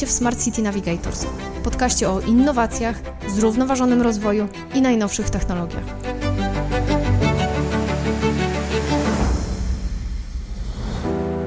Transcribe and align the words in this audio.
Witajcie 0.00 0.14
w 0.14 0.18
Smart 0.18 0.44
City 0.44 0.62
Navigators, 0.62 1.26
podcaście 1.64 2.10
o 2.10 2.20
innowacjach, 2.20 3.02
zrównoważonym 3.28 4.02
rozwoju 4.02 4.48
i 4.74 4.80
najnowszych 4.82 5.30
technologiach. 5.30 5.84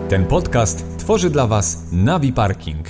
Ten 0.10 0.26
podcast 0.26 0.86
tworzy 0.98 1.30
dla 1.30 1.48
Was 1.48 1.78
Navi 1.92 2.34
Parking. 2.34 2.88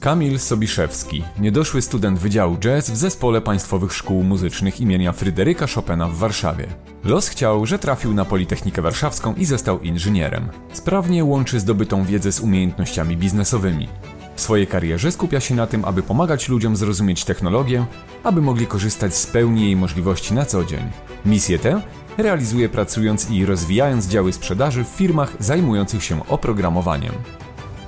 Kamil 0.00 0.38
Sobiszewski, 0.38 1.22
niedoszły 1.38 1.82
student 1.82 2.18
Wydziału 2.18 2.56
Jazz 2.56 2.90
w 2.90 2.96
Zespole 2.96 3.40
Państwowych 3.40 3.92
Szkół 3.92 4.22
Muzycznych 4.22 4.80
imienia 4.80 5.12
Fryderyka 5.12 5.66
Chopina 5.74 6.08
w 6.08 6.14
Warszawie. 6.14 6.66
Los 7.04 7.28
chciał, 7.28 7.66
że 7.66 7.78
trafił 7.78 8.14
na 8.14 8.24
Politechnikę 8.24 8.82
Warszawską 8.82 9.34
i 9.34 9.44
został 9.44 9.80
inżynierem. 9.80 10.48
Sprawnie 10.72 11.24
łączy 11.24 11.60
zdobytą 11.60 12.04
wiedzę 12.04 12.32
z 12.32 12.40
umiejętnościami 12.40 13.16
biznesowymi. 13.16 13.88
W 14.36 14.40
swojej 14.40 14.66
karierze 14.66 15.12
skupia 15.12 15.40
się 15.40 15.54
na 15.54 15.66
tym, 15.66 15.84
aby 15.84 16.02
pomagać 16.02 16.48
ludziom 16.48 16.76
zrozumieć 16.76 17.24
technologię, 17.24 17.86
aby 18.24 18.42
mogli 18.42 18.66
korzystać 18.66 19.14
z 19.14 19.26
pełni 19.26 19.64
jej 19.64 19.76
możliwości 19.76 20.34
na 20.34 20.44
co 20.44 20.64
dzień. 20.64 20.90
Misję 21.24 21.58
tę 21.58 21.82
realizuje 22.18 22.68
pracując 22.68 23.30
i 23.30 23.46
rozwijając 23.46 24.08
działy 24.08 24.32
sprzedaży 24.32 24.84
w 24.84 24.88
firmach 24.88 25.36
zajmujących 25.38 26.04
się 26.04 26.26
oprogramowaniem. 26.28 27.12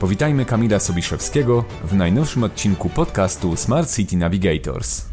Powitajmy 0.00 0.44
Kamila 0.44 0.80
Sobiszewskiego 0.80 1.64
w 1.84 1.94
najnowszym 1.94 2.44
odcinku 2.44 2.88
podcastu 2.88 3.56
Smart 3.56 3.96
City 3.96 4.16
Navigators. 4.16 5.04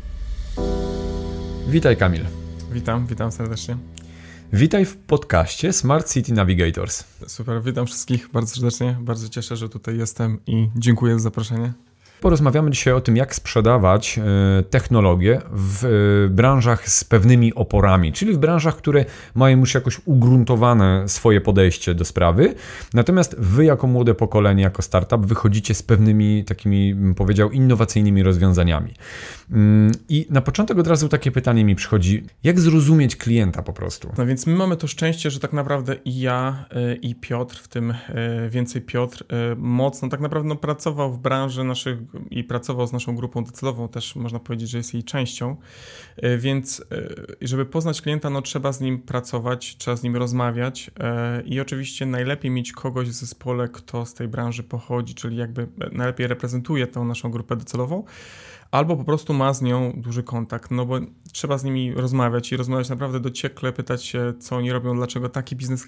Witaj 1.67 1.97
Kamil. 1.97 2.25
Witam, 2.71 3.07
witam 3.07 3.31
serdecznie. 3.31 3.77
Witaj 4.53 4.85
w 4.85 4.97
podcaście 4.97 5.73
Smart 5.73 6.13
City 6.13 6.33
Navigators. 6.33 7.03
Super, 7.27 7.63
witam 7.63 7.85
wszystkich 7.85 8.29
bardzo 8.33 8.55
serdecznie. 8.55 8.97
Bardzo 9.01 9.29
cieszę, 9.29 9.55
że 9.55 9.69
tutaj 9.69 9.97
jestem 9.97 10.39
i 10.47 10.69
dziękuję 10.75 11.13
za 11.13 11.19
zaproszenie. 11.19 11.73
Porozmawiamy 12.25 12.71
dzisiaj 12.71 12.93
o 12.93 13.01
tym, 13.01 13.17
jak 13.17 13.35
sprzedawać 13.35 14.19
e, 14.19 14.63
technologię 14.63 15.41
w 15.51 15.85
e, 15.85 16.29
branżach 16.29 16.89
z 16.89 17.03
pewnymi 17.03 17.53
oporami, 17.53 18.13
czyli 18.13 18.33
w 18.33 18.37
branżach, 18.37 18.75
które 18.75 19.05
mają 19.35 19.57
już 19.57 19.73
jakoś 19.73 20.01
ugruntowane 20.05 21.03
swoje 21.09 21.41
podejście 21.41 21.95
do 21.95 22.05
sprawy. 22.05 22.55
Natomiast 22.93 23.35
wy, 23.39 23.65
jako 23.65 23.87
młode 23.87 24.15
pokolenie, 24.15 24.63
jako 24.63 24.81
startup, 24.81 25.25
wychodzicie 25.25 25.73
z 25.73 25.83
pewnymi 25.83 26.43
takimi, 26.43 26.95
bym 26.95 27.15
powiedział, 27.15 27.51
innowacyjnymi 27.51 28.23
rozwiązaniami. 28.23 28.93
Mm, 29.51 29.91
I 30.09 30.27
na 30.29 30.41
początek 30.41 30.77
od 30.77 30.87
razu 30.87 31.09
takie 31.09 31.31
pytanie 31.31 31.65
mi 31.65 31.75
przychodzi: 31.75 32.23
jak 32.43 32.59
zrozumieć 32.59 33.15
klienta 33.15 33.61
po 33.61 33.73
prostu? 33.73 34.11
No 34.17 34.25
więc 34.25 34.47
my 34.47 34.55
mamy 34.55 34.77
to 34.77 34.87
szczęście, 34.87 35.31
że 35.31 35.39
tak 35.39 35.53
naprawdę 35.53 35.95
i 36.05 36.19
ja, 36.19 36.65
e, 36.71 36.95
i 36.95 37.15
Piotr, 37.15 37.57
w 37.57 37.67
tym 37.67 37.93
więcej 38.49 38.81
Piotr, 38.81 39.23
mocno 39.57 40.09
tak 40.09 40.19
naprawdę 40.19 40.49
no, 40.49 40.55
pracował 40.55 41.13
w 41.13 41.19
branży 41.19 41.63
naszych 41.63 42.14
i 42.29 42.43
pracował 42.43 42.87
z 42.87 42.93
naszą 42.93 43.15
grupą 43.15 43.43
docelową, 43.43 43.87
też 43.87 44.15
można 44.15 44.39
powiedzieć, 44.39 44.69
że 44.69 44.77
jest 44.77 44.93
jej 44.93 45.03
częścią. 45.03 45.55
E, 46.17 46.37
więc, 46.37 46.85
e, 46.91 47.15
żeby 47.41 47.65
poznać 47.65 48.01
klienta, 48.01 48.29
no 48.29 48.41
trzeba 48.41 48.71
z 48.71 48.81
nim 48.81 48.99
pracować, 48.99 49.77
trzeba 49.77 49.97
z 49.97 50.03
nim 50.03 50.15
rozmawiać 50.15 50.91
e, 50.99 51.41
i 51.41 51.59
oczywiście 51.59 52.05
najlepiej 52.05 52.51
mieć 52.51 52.71
kogoś 52.71 53.09
w 53.09 53.13
zespole, 53.13 53.67
kto 53.67 54.05
z 54.05 54.13
tej 54.13 54.27
branży 54.27 54.63
pochodzi, 54.63 55.15
czyli 55.15 55.37
jakby 55.37 55.67
najlepiej 55.91 56.27
reprezentuje 56.27 56.87
tą 56.87 57.05
naszą 57.05 57.31
grupę 57.31 57.55
docelową 57.55 58.03
albo 58.71 58.97
po 58.97 59.03
prostu 59.03 59.33
ma 59.33 59.53
z 59.53 59.61
nią 59.61 59.93
duży 59.97 60.23
kontakt, 60.23 60.71
no 60.71 60.85
bo 60.85 60.99
trzeba 61.31 61.57
z 61.57 61.63
nimi 61.63 61.93
rozmawiać 61.93 62.51
i 62.51 62.57
rozmawiać 62.57 62.89
naprawdę 62.89 63.19
dociekle, 63.19 63.73
pytać 63.73 64.03
się, 64.03 64.33
co 64.39 64.55
oni 64.55 64.71
robią, 64.71 64.95
dlaczego 64.95 65.29
taki 65.29 65.55
biznes, 65.55 65.85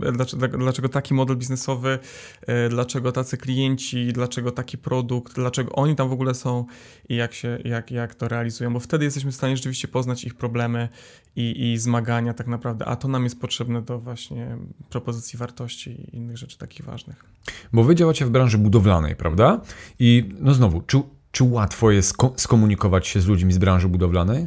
e, 0.00 0.12
dlaczego, 0.12 0.58
dlaczego 0.58 0.88
taki 0.88 1.14
model 1.14 1.36
biznesowy, 1.36 1.98
e, 2.46 2.68
dlaczego 2.68 3.12
tacy 3.12 3.36
klienci, 3.36 4.12
dlaczego 4.12 4.50
taki 4.50 4.78
produkt, 4.78 5.34
dlaczego 5.34 5.72
oni 5.72 5.96
tam 5.96 6.08
w 6.08 6.12
ogóle 6.12 6.34
są 6.34 6.64
i 7.08 7.16
jak, 7.16 7.34
się, 7.34 7.58
jak, 7.64 7.90
jak 7.90 8.14
to 8.14 8.28
realizują, 8.28 8.72
bo 8.72 8.80
wtedy 8.80 9.04
jesteśmy 9.04 9.32
w 9.32 9.34
stanie 9.34 9.56
rzeczywiście 9.56 9.88
poznać 9.88 10.24
ich 10.24 10.34
problemy 10.34 10.88
i, 11.36 11.72
i 11.72 11.78
zmagania 11.78 12.34
tak 12.34 12.46
naprawdę, 12.46 12.84
a 12.84 12.96
to 12.96 13.08
nam 13.08 13.24
jest 13.24 13.40
potrzebne 13.40 13.82
do 13.82 13.98
właśnie 13.98 14.56
propozycji 14.90 15.38
wartości 15.38 15.90
i 15.90 16.16
innych 16.16 16.36
rzeczy 16.36 16.58
takich 16.58 16.86
ważnych. 16.86 17.24
Bo 17.72 17.84
wy 17.84 17.94
działacie 17.94 18.26
w 18.26 18.30
branży 18.30 18.58
budowlanej, 18.58 19.16
prawda? 19.16 19.60
I 19.98 20.28
no 20.40 20.54
znowu, 20.54 20.80
czy 20.80 21.02
czy 21.32 21.44
łatwo 21.44 21.90
jest 21.90 22.16
skomunikować 22.36 23.06
się 23.06 23.20
z 23.20 23.26
ludźmi 23.26 23.52
z 23.52 23.58
branży 23.58 23.88
budowlanej? 23.88 24.46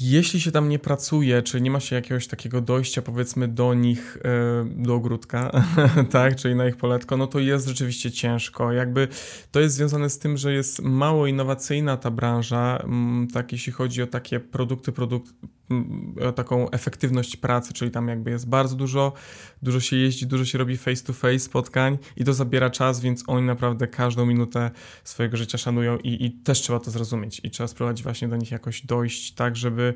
Jeśli 0.00 0.40
się 0.40 0.50
tam 0.50 0.68
nie 0.68 0.78
pracuje, 0.78 1.42
czy 1.42 1.60
nie 1.60 1.70
ma 1.70 1.80
się 1.80 1.96
jakiegoś 1.96 2.26
takiego 2.26 2.60
dojścia, 2.60 3.02
powiedzmy, 3.02 3.48
do 3.48 3.74
nich, 3.74 4.18
e, 4.24 4.84
do 4.84 4.94
ogródka, 4.94 5.50
tak, 6.10 6.36
czyli 6.36 6.54
na 6.54 6.68
ich 6.68 6.76
poletko, 6.76 7.16
no 7.16 7.26
to 7.26 7.38
jest 7.38 7.66
rzeczywiście 7.66 8.10
ciężko. 8.10 8.72
Jakby 8.72 9.08
to 9.50 9.60
jest 9.60 9.74
związane 9.74 10.10
z 10.10 10.18
tym, 10.18 10.36
że 10.36 10.52
jest 10.52 10.82
mało 10.82 11.26
innowacyjna 11.26 11.96
ta 11.96 12.10
branża, 12.10 12.84
tak, 13.32 13.52
jeśli 13.52 13.72
chodzi 13.72 14.02
o 14.02 14.06
takie 14.06 14.40
produkty, 14.40 14.92
produkt, 14.92 15.32
taką 16.34 16.70
efektywność 16.70 17.36
pracy, 17.36 17.72
czyli 17.72 17.90
tam 17.90 18.08
jakby 18.08 18.30
jest 18.30 18.48
bardzo 18.48 18.76
dużo, 18.76 19.12
dużo 19.62 19.80
się 19.80 19.96
jeździ, 19.96 20.26
dużo 20.26 20.44
się 20.44 20.58
robi 20.58 20.76
face 20.76 21.04
to 21.04 21.12
face 21.12 21.38
spotkań 21.38 21.98
i 22.16 22.24
to 22.24 22.34
zabiera 22.34 22.70
czas, 22.70 23.00
więc 23.00 23.24
oni 23.26 23.46
naprawdę 23.46 23.86
każdą 23.86 24.26
minutę 24.26 24.70
swojego 25.04 25.36
życia 25.36 25.58
szanują 25.58 25.98
i, 25.98 26.24
i 26.24 26.30
też 26.30 26.60
trzeba 26.60 26.80
to 26.80 26.90
zrozumieć 26.90 27.40
i 27.44 27.50
trzeba 27.50 27.68
spróbować 27.68 28.02
właśnie 28.02 28.28
do 28.28 28.36
nich 28.36 28.50
jakoś 28.50 28.86
dojść, 28.86 29.32
tak, 29.34 29.56
żeby 29.56 29.94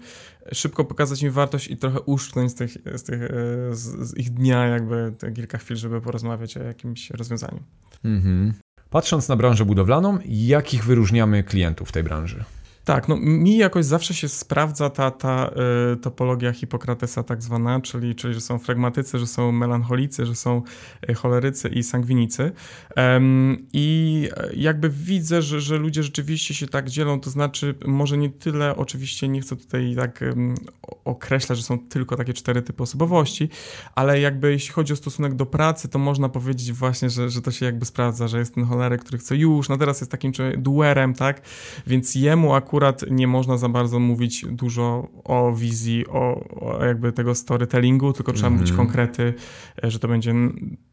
szybko 0.52 0.84
pokazać 0.84 1.22
im 1.22 1.30
wartość 1.30 1.68
i 1.68 1.76
trochę 1.76 2.00
uszknąć 2.00 2.52
z, 2.52 2.54
tych, 2.54 2.76
z, 2.94 3.02
tych, 3.02 3.22
e, 3.22 3.28
z, 3.70 4.08
z 4.08 4.16
ich 4.18 4.30
dnia 4.30 4.66
jakby 4.66 5.12
te 5.18 5.32
kilka 5.32 5.58
chwil, 5.58 5.76
żeby 5.76 6.00
porozmawiać 6.00 6.56
o 6.56 6.62
jakimś 6.62 7.10
rozwiązaniu. 7.10 7.62
Mhm. 8.04 8.52
Patrząc 8.90 9.28
na 9.28 9.36
branżę 9.36 9.64
budowlaną, 9.64 10.18
jakich 10.24 10.84
wyróżniamy 10.84 11.44
klientów 11.44 11.92
tej 11.92 12.02
branży? 12.02 12.44
Tak, 12.84 13.08
no 13.08 13.16
mi 13.16 13.56
jakoś 13.56 13.84
zawsze 13.84 14.14
się 14.14 14.28
sprawdza 14.28 14.90
ta, 14.90 15.10
ta 15.10 15.50
y, 15.92 15.96
topologia 15.96 16.52
Hipokratesa 16.52 17.22
tak 17.22 17.42
zwana, 17.42 17.80
czyli, 17.80 18.14
czyli 18.14 18.34
że 18.34 18.40
są 18.40 18.58
flegmatycy, 18.58 19.18
że 19.18 19.26
są 19.26 19.52
melancholicy, 19.52 20.26
że 20.26 20.34
są 20.34 20.62
y, 21.10 21.14
cholerycy 21.14 21.68
i 21.68 21.82
sangwinicy. 21.82 22.52
I 23.72 24.28
jakby 24.56 24.90
widzę, 24.90 25.42
że, 25.42 25.60
że 25.60 25.76
ludzie 25.78 26.02
rzeczywiście 26.02 26.54
się 26.54 26.66
tak 26.66 26.90
dzielą, 26.90 27.20
to 27.20 27.30
znaczy 27.30 27.74
może 27.86 28.18
nie 28.18 28.30
tyle, 28.30 28.76
oczywiście 28.76 29.28
nie 29.28 29.40
chcę 29.40 29.56
tutaj 29.56 29.94
tak 29.96 30.24
określać, 31.04 31.58
że 31.58 31.64
są 31.64 31.78
tylko 31.78 32.16
takie 32.16 32.32
cztery 32.32 32.62
typy 32.62 32.82
osobowości, 32.82 33.48
ale 33.94 34.20
jakby 34.20 34.52
jeśli 34.52 34.72
chodzi 34.72 34.92
o 34.92 34.96
stosunek 34.96 35.34
do 35.34 35.46
pracy, 35.46 35.88
to 35.88 35.98
można 35.98 36.28
powiedzieć 36.28 36.72
właśnie, 36.72 37.10
że, 37.10 37.30
że 37.30 37.42
to 37.42 37.50
się 37.50 37.66
jakby 37.66 37.86
sprawdza, 37.86 38.28
że 38.28 38.38
jest 38.38 38.54
ten 38.54 38.64
choleryk, 38.64 39.00
który 39.00 39.18
chce 39.18 39.36
już, 39.36 39.68
no 39.68 39.78
teraz 39.78 40.00
jest 40.00 40.10
takim 40.10 40.32
duerem, 40.58 41.14
tak, 41.14 41.42
więc 41.86 42.14
jemu 42.14 42.54
akurat 42.54 42.71
akurat 42.72 43.04
nie 43.10 43.26
można 43.26 43.56
za 43.56 43.68
bardzo 43.68 43.98
mówić 43.98 44.46
dużo 44.46 45.08
o 45.24 45.52
wizji, 45.52 46.06
o, 46.06 46.44
o 46.60 46.84
jakby 46.84 47.12
tego 47.12 47.34
storytellingu, 47.34 48.12
tylko 48.12 48.32
trzeba 48.32 48.48
mm 48.48 48.58
-hmm. 48.58 48.62
mówić 48.62 48.76
konkrety, 48.76 49.34
e, 49.84 49.90
że 49.90 49.98
to 49.98 50.08
będzie 50.08 50.34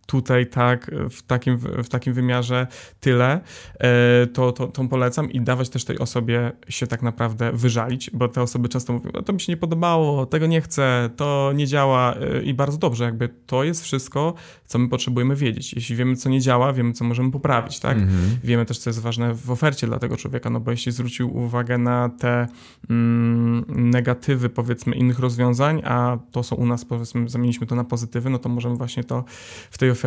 tutaj 0.09 0.47
tak, 0.47 0.91
w 1.09 1.21
takim, 1.21 1.57
w 1.57 1.89
takim 1.89 2.13
wymiarze 2.13 2.67
tyle, 2.99 3.41
e, 3.79 4.27
to, 4.27 4.51
to, 4.51 4.67
to 4.67 4.85
polecam 4.85 5.31
i 5.31 5.41
dawać 5.41 5.69
też 5.69 5.85
tej 5.85 5.99
osobie 5.99 6.51
się 6.69 6.87
tak 6.87 7.01
naprawdę 7.01 7.51
wyżalić, 7.51 8.09
bo 8.13 8.27
te 8.27 8.41
osoby 8.41 8.69
często 8.69 8.93
mówią, 8.93 9.11
no 9.13 9.21
to 9.21 9.33
mi 9.33 9.41
się 9.41 9.51
nie 9.51 9.57
podobało, 9.57 10.25
tego 10.25 10.47
nie 10.47 10.61
chcę, 10.61 11.09
to 11.15 11.51
nie 11.55 11.67
działa 11.67 12.15
e, 12.15 12.41
i 12.41 12.53
bardzo 12.53 12.77
dobrze, 12.77 13.03
jakby 13.03 13.29
to 13.45 13.63
jest 13.63 13.83
wszystko, 13.83 14.33
co 14.65 14.79
my 14.79 14.89
potrzebujemy 14.89 15.35
wiedzieć. 15.35 15.73
Jeśli 15.73 15.95
wiemy, 15.95 16.15
co 16.15 16.29
nie 16.29 16.41
działa, 16.41 16.73
wiemy, 16.73 16.93
co 16.93 17.05
możemy 17.05 17.31
poprawić, 17.31 17.79
tak? 17.79 17.97
Mhm. 17.97 18.39
Wiemy 18.43 18.65
też, 18.65 18.79
co 18.79 18.89
jest 18.89 18.99
ważne 18.99 19.33
w 19.33 19.51
ofercie 19.51 19.87
dla 19.87 19.99
tego 19.99 20.17
człowieka, 20.17 20.49
no 20.49 20.59
bo 20.59 20.71
jeśli 20.71 20.91
zwrócił 20.91 21.37
uwagę 21.37 21.77
na 21.77 22.09
te 22.09 22.47
mm, 22.89 23.65
negatywy, 23.67 24.49
powiedzmy, 24.49 24.95
innych 24.95 25.19
rozwiązań, 25.19 25.81
a 25.85 26.17
to 26.31 26.43
są 26.43 26.55
u 26.55 26.65
nas, 26.65 26.85
powiedzmy, 26.85 27.29
zamieniliśmy 27.29 27.67
to 27.67 27.75
na 27.75 27.83
pozytywy, 27.83 28.29
no 28.29 28.39
to 28.39 28.49
możemy 28.49 28.75
właśnie 28.75 29.03
to 29.03 29.23
w 29.71 29.77
tej 29.77 29.89
ofercie. 29.91 29.98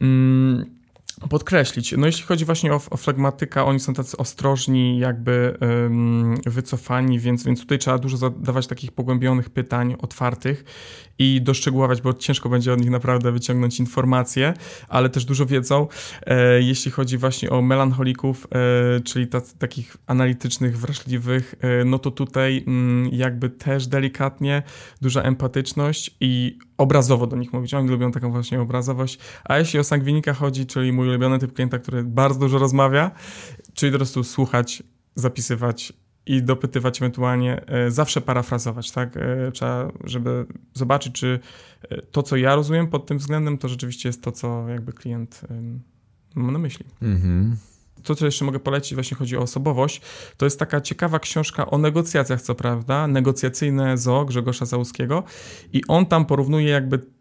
Mm, 0.00 0.64
podkreślić. 1.30 1.94
No 1.98 2.06
jeśli 2.06 2.24
chodzi 2.24 2.44
właśnie 2.44 2.72
o, 2.72 2.80
o 2.90 2.96
flegmatyka, 2.96 3.64
oni 3.64 3.80
są 3.80 3.94
tacy 3.94 4.16
ostrożni, 4.16 4.98
jakby 4.98 5.58
wycofani, 6.46 7.18
więc, 7.18 7.44
więc 7.44 7.60
tutaj 7.60 7.78
trzeba 7.78 7.98
dużo 7.98 8.16
zadawać 8.16 8.66
takich 8.66 8.92
pogłębionych 8.92 9.50
pytań, 9.50 9.96
otwartych 10.02 10.64
i 11.18 11.42
doszczegółować, 11.42 12.02
bo 12.02 12.14
ciężko 12.14 12.48
będzie 12.48 12.72
od 12.72 12.80
nich 12.80 12.90
naprawdę 12.90 13.32
wyciągnąć 13.32 13.80
informacje, 13.80 14.54
ale 14.88 15.08
też 15.08 15.24
dużo 15.24 15.46
wiedzą. 15.46 15.88
E, 16.26 16.62
jeśli 16.62 16.90
chodzi 16.90 17.18
właśnie 17.18 17.50
o 17.50 17.62
melancholików, 17.62 18.46
e, 18.96 19.00
czyli 19.00 19.26
takich 19.58 19.96
analitycznych, 20.06 20.78
wrażliwych, 20.78 21.54
e, 21.60 21.84
no 21.84 21.98
to 21.98 22.10
tutaj 22.10 22.64
mm, 22.66 23.08
jakby 23.12 23.50
też 23.50 23.86
delikatnie, 23.86 24.62
duża 25.00 25.22
empatyczność 25.22 26.16
i 26.20 26.58
obrazowo 26.78 27.26
do 27.26 27.36
nich 27.36 27.52
mówić. 27.52 27.74
Oni 27.74 27.88
lubią 27.88 28.12
taką 28.12 28.30
właśnie 28.30 28.60
obrazowość. 28.60 29.18
A 29.44 29.58
jeśli 29.58 29.78
o 29.78 29.84
sangwinika 29.84 30.34
chodzi, 30.34 30.66
czyli 30.66 30.92
mój 30.92 31.08
ulubiony 31.08 31.38
typ 31.38 31.52
klienta, 31.52 31.78
który 31.78 32.04
bardzo 32.04 32.40
dużo 32.40 32.58
rozmawia, 32.58 33.10
czyli 33.74 33.92
po 33.92 33.98
prostu 33.98 34.24
słuchać, 34.24 34.82
zapisywać 35.14 35.92
i 36.26 36.42
dopytywać 36.42 37.02
ewentualnie, 37.02 37.66
e, 37.66 37.90
zawsze 37.90 38.20
parafrazować, 38.20 38.90
tak? 38.90 39.16
E, 39.16 39.52
trzeba, 39.52 39.92
żeby 40.04 40.46
zobaczyć, 40.74 41.12
czy 41.12 41.40
e, 41.90 42.02
to, 42.02 42.22
co 42.22 42.36
ja 42.36 42.54
rozumiem 42.54 42.88
pod 42.88 43.06
tym 43.06 43.18
względem, 43.18 43.58
to 43.58 43.68
rzeczywiście 43.68 44.08
jest 44.08 44.22
to, 44.22 44.32
co 44.32 44.68
jakby 44.68 44.92
klient 44.92 45.40
ma 46.34 46.52
na 46.52 46.58
myśli. 46.58 46.86
Mhm. 47.02 47.56
To, 48.02 48.14
co 48.14 48.24
jeszcze 48.24 48.44
mogę 48.44 48.60
polecić, 48.60 48.94
właśnie 48.94 49.16
chodzi 49.16 49.36
o 49.36 49.40
osobowość, 49.40 50.00
to 50.36 50.46
jest 50.46 50.58
taka 50.58 50.80
ciekawa 50.80 51.18
książka 51.18 51.70
o 51.70 51.78
negocjacjach, 51.78 52.42
co 52.42 52.54
prawda, 52.54 53.06
negocjacyjne 53.06 53.98
ZO 53.98 54.24
Grzegorza 54.24 54.66
Załuskiego 54.66 55.24
i 55.72 55.82
on 55.88 56.06
tam 56.06 56.26
porównuje 56.26 56.68
jakby 56.68 57.12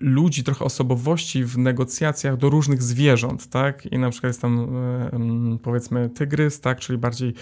ludzi, 0.00 0.44
trochę 0.44 0.64
osobowości 0.64 1.44
w 1.44 1.58
negocjacjach 1.58 2.36
do 2.36 2.50
różnych 2.50 2.82
zwierząt, 2.82 3.50
tak? 3.50 3.86
I 3.86 3.98
na 3.98 4.10
przykład 4.10 4.28
jest 4.28 4.42
tam 4.42 4.68
powiedzmy 5.62 6.10
tygrys, 6.10 6.60
tak? 6.60 6.80
Czyli 6.80 6.98
bardziej 6.98 7.34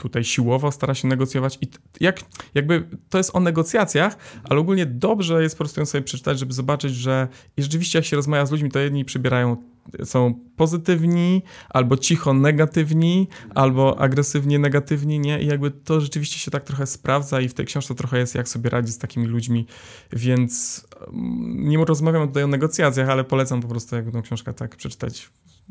tutaj 0.00 0.24
siłowo 0.24 0.72
stara 0.72 0.94
się 0.94 1.08
negocjować 1.08 1.58
i 1.60 1.68
jak, 2.00 2.20
jakby 2.54 2.88
to 3.08 3.18
jest 3.18 3.36
o 3.36 3.40
negocjacjach, 3.40 4.16
ale 4.44 4.60
ogólnie 4.60 4.86
dobrze 4.86 5.42
jest 5.42 5.54
po 5.54 5.64
prostu 5.64 5.80
ją 5.80 5.86
sobie 5.86 6.04
przeczytać, 6.04 6.38
żeby 6.38 6.52
zobaczyć, 6.52 6.94
że 6.94 7.28
i 7.56 7.62
rzeczywiście 7.62 7.98
jak 7.98 8.06
się 8.06 8.16
rozmawia 8.16 8.46
z 8.46 8.50
ludźmi, 8.50 8.70
to 8.70 8.78
jedni 8.78 9.04
przybierają 9.04 9.73
są 10.04 10.34
pozytywni, 10.56 11.42
albo 11.68 11.96
cicho 11.96 12.34
negatywni, 12.34 13.28
albo 13.54 14.00
agresywnie 14.00 14.58
negatywni, 14.58 15.20
nie? 15.20 15.42
I 15.42 15.46
jakby 15.46 15.70
to 15.70 16.00
rzeczywiście 16.00 16.38
się 16.38 16.50
tak 16.50 16.64
trochę 16.64 16.86
sprawdza 16.86 17.40
i 17.40 17.48
w 17.48 17.54
tej 17.54 17.66
książce 17.66 17.94
trochę 17.94 18.18
jest, 18.18 18.34
jak 18.34 18.48
sobie 18.48 18.70
radzić 18.70 18.94
z 18.94 18.98
takimi 18.98 19.26
ludźmi, 19.26 19.66
więc 20.12 20.84
mm, 21.08 21.68
nie 21.68 21.84
rozmawiam 21.84 22.28
tutaj 22.28 22.42
o 22.42 22.46
negocjacjach, 22.46 23.08
ale 23.08 23.24
polecam 23.24 23.60
po 23.60 23.68
prostu 23.68 23.96
jakby 23.96 24.12
tą 24.12 24.22
książkę 24.22 24.54
tak 24.54 24.76
przeczytać 24.76 25.30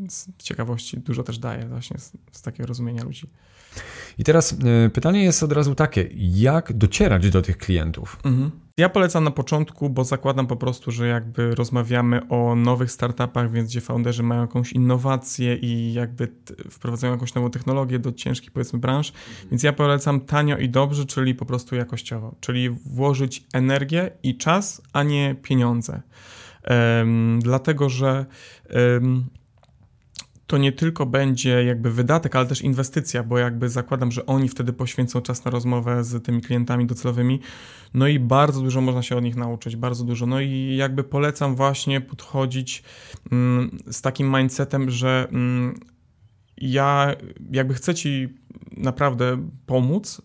z 0.10 0.28
ciekawości. 0.38 1.00
Dużo 1.00 1.24
też 1.24 1.38
daje 1.38 1.68
właśnie 1.68 2.00
z, 2.00 2.12
z 2.32 2.42
takiego 2.42 2.68
rozumienia 2.68 3.04
ludzi. 3.04 3.28
I 4.18 4.24
teraz 4.24 4.52
y, 4.52 4.90
pytanie 4.90 5.24
jest 5.24 5.44
od 5.44 5.52
razu 5.52 5.76
takie, 5.76 6.10
jak 6.16 6.74
docierać 6.74 7.30
do 7.30 7.42
tych 7.42 7.58
klientów? 7.58 8.20
Mhm. 8.24 8.52
Ja 8.78 8.90
polecam 8.90 9.24
na 9.24 9.32
początku, 9.32 9.90
bo 9.90 10.04
zakładam 10.04 10.48
po 10.48 10.56
prostu, 10.56 10.92
że 10.92 11.08
jakby 11.08 11.56
rozmawiamy 11.56 12.28
o 12.30 12.56
nowych 12.56 12.92
startupach, 12.92 13.52
więc 13.52 13.70
gdzie 13.70 13.82
founderzy 13.82 14.24
mają 14.24 14.42
jakąś 14.42 14.72
innowację 14.72 15.56
i 15.56 15.94
jakby 15.94 16.28
wprowadzają 16.70 17.14
jakąś 17.14 17.34
nową 17.34 17.50
technologię 17.50 18.00
do 18.00 18.12
ciężkich 18.12 18.52
powiedzmy 18.52 18.80
branż, 18.80 19.14
więc 19.52 19.64
ja 19.64 19.74
polecam 19.74 20.22
tanio 20.22 20.58
i 20.58 20.70
dobrze, 20.70 21.06
czyli 21.06 21.36
po 21.36 21.46
prostu 21.46 21.76
jakościowo, 21.76 22.36
czyli 22.40 22.70
włożyć 22.70 23.44
energię 23.54 24.12
i 24.24 24.38
czas, 24.38 24.82
a 24.94 25.04
nie 25.04 25.36
pieniądze. 25.42 26.02
Um, 26.70 27.40
dlatego, 27.44 27.90
że 27.90 28.26
um, 28.70 29.26
to 30.54 30.58
nie 30.58 30.72
tylko 30.72 31.06
będzie 31.06 31.64
jakby 31.64 31.92
wydatek, 31.92 32.36
ale 32.36 32.46
też 32.46 32.62
inwestycja, 32.62 33.24
bo 33.24 33.38
jakby 33.38 33.70
zakładam, 33.70 34.12
że 34.12 34.26
oni 34.26 34.50
wtedy 34.50 34.74
poświęcą 34.74 35.22
czas 35.22 35.46
na 35.46 35.52
rozmowę 35.52 36.04
z 36.04 36.26
tymi 36.26 36.42
klientami 36.42 36.86
docelowymi. 36.86 37.40
No 37.94 38.08
i 38.08 38.20
bardzo 38.20 38.62
dużo 38.62 38.82
można 38.82 39.04
się 39.04 39.18
od 39.18 39.24
nich 39.24 39.36
nauczyć, 39.36 39.76
bardzo 39.76 40.04
dużo. 40.04 40.26
No 40.26 40.42
i 40.42 40.76
jakby 40.76 41.04
polecam 41.04 41.56
właśnie 41.56 42.02
podchodzić 42.02 42.84
mm, 43.32 43.78
z 43.92 44.02
takim 44.02 44.36
mindsetem, 44.36 44.90
że 44.90 45.28
mm, 45.32 45.80
ja 46.72 47.16
jakby 47.52 47.74
chcę 47.74 47.96
ci 47.96 48.30
naprawdę 48.78 49.48
pomóc. 49.66 50.22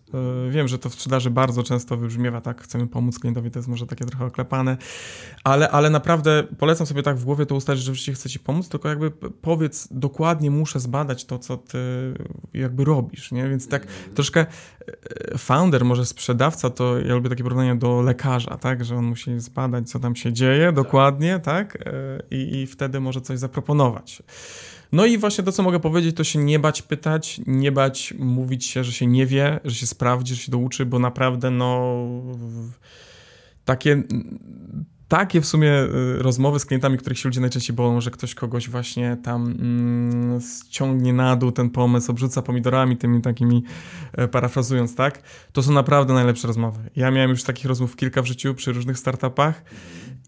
E, 0.47 0.51
wiem, 0.51 0.67
że 0.67 0.79
to 0.79 0.89
w 0.89 0.93
sprzedaży 0.93 1.29
bardzo 1.29 1.63
często 1.63 1.97
wybrzmiewa 1.97 2.41
tak, 2.41 2.61
chcemy 2.61 2.87
pomóc 2.87 3.19
klientowi, 3.19 3.51
to 3.51 3.59
jest 3.59 3.69
może 3.69 3.87
takie 3.87 4.05
trochę 4.05 4.25
oklepane, 4.25 4.77
ale, 5.43 5.69
ale 5.69 5.89
naprawdę 5.89 6.43
polecam 6.59 6.87
sobie 6.87 7.03
tak 7.03 7.17
w 7.17 7.25
głowie 7.25 7.45
to 7.45 7.55
ustalić, 7.55 7.81
że 7.81 7.85
rzeczywiście 7.85 8.13
chcę 8.13 8.29
ci 8.29 8.39
pomóc, 8.39 8.69
tylko 8.69 8.89
jakby 8.89 9.11
powiedz 9.41 9.87
dokładnie, 9.91 10.51
muszę 10.51 10.79
zbadać 10.79 11.25
to, 11.25 11.39
co 11.39 11.57
ty 11.57 11.77
jakby 12.53 12.85
robisz, 12.85 13.31
nie? 13.31 13.49
Więc 13.49 13.67
tak 13.67 13.87
troszkę 14.15 14.45
e, 15.31 15.37
founder, 15.37 15.85
może 15.85 16.05
sprzedawca, 16.05 16.69
to 16.69 16.99
ja 16.99 17.15
lubię 17.15 17.29
takie 17.29 17.43
porównanie 17.43 17.75
do 17.75 18.01
lekarza, 18.01 18.57
tak, 18.57 18.85
że 18.85 18.95
on 18.95 19.05
musi 19.05 19.39
zbadać, 19.39 19.89
co 19.89 19.99
tam 19.99 20.15
się 20.15 20.33
dzieje 20.33 20.71
dokładnie, 20.71 21.39
tak, 21.39 21.75
e, 21.75 22.21
i, 22.31 22.61
i 22.61 22.67
wtedy 22.67 22.99
może 22.99 23.21
coś 23.21 23.39
zaproponować. 23.39 24.23
No 24.91 25.05
i 25.05 25.17
właśnie 25.17 25.43
to, 25.43 25.51
co 25.51 25.63
mogę 25.63 25.79
powiedzieć, 25.79 26.15
to 26.15 26.23
się 26.23 26.39
nie 26.39 26.59
bać 26.59 26.81
pytać, 26.81 27.41
nie 27.47 27.71
bać 27.71 28.13
mówić 28.19 28.65
się, 28.65 28.83
że 28.83 28.91
się 28.91 29.07
nie 29.07 29.25
wie, 29.25 29.59
że 29.65 29.75
się 29.75 29.87
sprawdzi, 29.87 30.35
że 30.35 30.41
się 30.41 30.51
douczy, 30.51 30.85
bo 30.85 30.99
naprawdę 30.99 31.51
no 31.51 32.05
takie 33.65 34.03
takie 35.09 35.41
w 35.41 35.45
sumie 35.45 35.71
y, 35.71 36.23
rozmowy 36.23 36.59
z 36.59 36.65
klientami, 36.65 36.97
których 36.97 37.19
się 37.19 37.29
ludzie 37.29 37.41
najczęściej 37.41 37.75
boją, 37.75 38.01
że 38.01 38.11
ktoś 38.11 38.35
kogoś 38.35 38.69
właśnie 38.69 39.17
tam 39.23 39.47
mm, 39.47 40.41
ściągnie 40.41 41.13
na 41.13 41.35
dół 41.35 41.51
ten 41.51 41.69
pomysł, 41.69 42.11
obrzuca 42.11 42.41
pomidorami, 42.41 42.97
tymi 42.97 43.21
takimi 43.21 43.63
e, 44.13 44.27
parafrazując, 44.27 44.95
tak? 44.95 45.21
To 45.51 45.63
są 45.63 45.71
naprawdę 45.71 46.13
najlepsze 46.13 46.47
rozmowy. 46.47 46.79
Ja 46.95 47.11
miałem 47.11 47.29
już 47.29 47.43
takich 47.43 47.65
rozmów 47.65 47.95
kilka 47.95 48.21
w 48.21 48.25
życiu 48.25 48.55
przy 48.55 48.73
różnych 48.73 48.97
startupach 48.97 49.63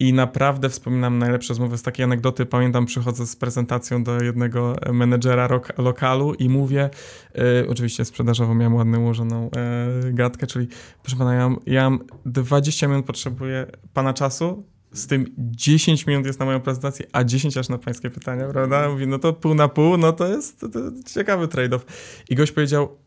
i 0.02 0.14
naprawdę 0.14 0.70
wspominam 0.70 1.18
najlepsze 1.18 1.50
rozmowy 1.50 1.78
z 1.78 1.82
takiej 1.82 2.04
anegdoty. 2.04 2.46
Pamiętam, 2.46 2.86
przychodzę 2.86 3.28
z 3.28 3.36
prezentacją 3.36 4.04
do 4.04 4.24
jednego 4.24 4.76
menedżera 4.94 5.50
lokalu 5.78 6.34
i 6.34 6.50
mówię, 6.50 6.90
e, 7.36 7.68
oczywiście 7.68 8.06
sprzedażowo 8.06 8.56
miałem 8.56 8.76
ładnie 8.76 9.00
ułożoną 9.00 9.50
e, 9.56 10.14
gadkę, 10.14 10.48
czyli 10.48 10.68
proszę 11.04 11.18
pana, 11.18 11.34
ja, 11.34 11.50
ja 11.66 11.90
mam 11.90 12.00
20 12.26 12.88
minut 12.88 13.06
potrzebuję 13.06 13.68
pana 13.94 14.14
czasu, 14.14 14.64
z 14.92 15.08
tym 15.08 15.26
10 15.38 16.08
minut 16.08 16.26
jest 16.26 16.40
na 16.40 16.46
moją 16.46 16.62
prezentację, 16.62 17.06
a 17.12 17.24
10 17.24 17.58
aż 17.58 17.70
na 17.70 17.78
pańskie 17.78 18.10
pytania, 18.10 18.48
prawda? 18.48 18.90
Mówi, 18.90 19.08
no 19.08 19.20
to 19.20 19.34
pół 19.34 19.54
na 19.54 19.68
pół, 19.68 19.98
no 19.98 20.14
to 20.14 20.28
jest 20.28 20.60
to, 20.60 20.70
to 20.70 20.80
ciekawy 21.06 21.48
trade-off. 21.48 21.82
I 22.30 22.36
gość 22.36 22.52
powiedział, 22.52 22.98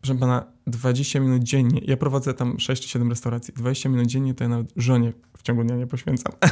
proszę 0.00 0.18
pana, 0.18 0.55
20 0.66 1.20
minut 1.20 1.42
dziennie, 1.42 1.80
ja 1.84 1.96
prowadzę 1.96 2.34
tam 2.34 2.58
6 2.58 2.82
czy 2.82 2.88
7 2.88 3.10
restauracji, 3.10 3.54
20 3.54 3.88
minut 3.88 4.06
dziennie 4.06 4.34
to 4.34 4.44
ja 4.44 4.48
nawet 4.48 4.72
żonie 4.76 5.12
w 5.38 5.42
ciągu 5.42 5.64
dnia 5.64 5.76
nie 5.76 5.86
poświęcam. 5.86 6.32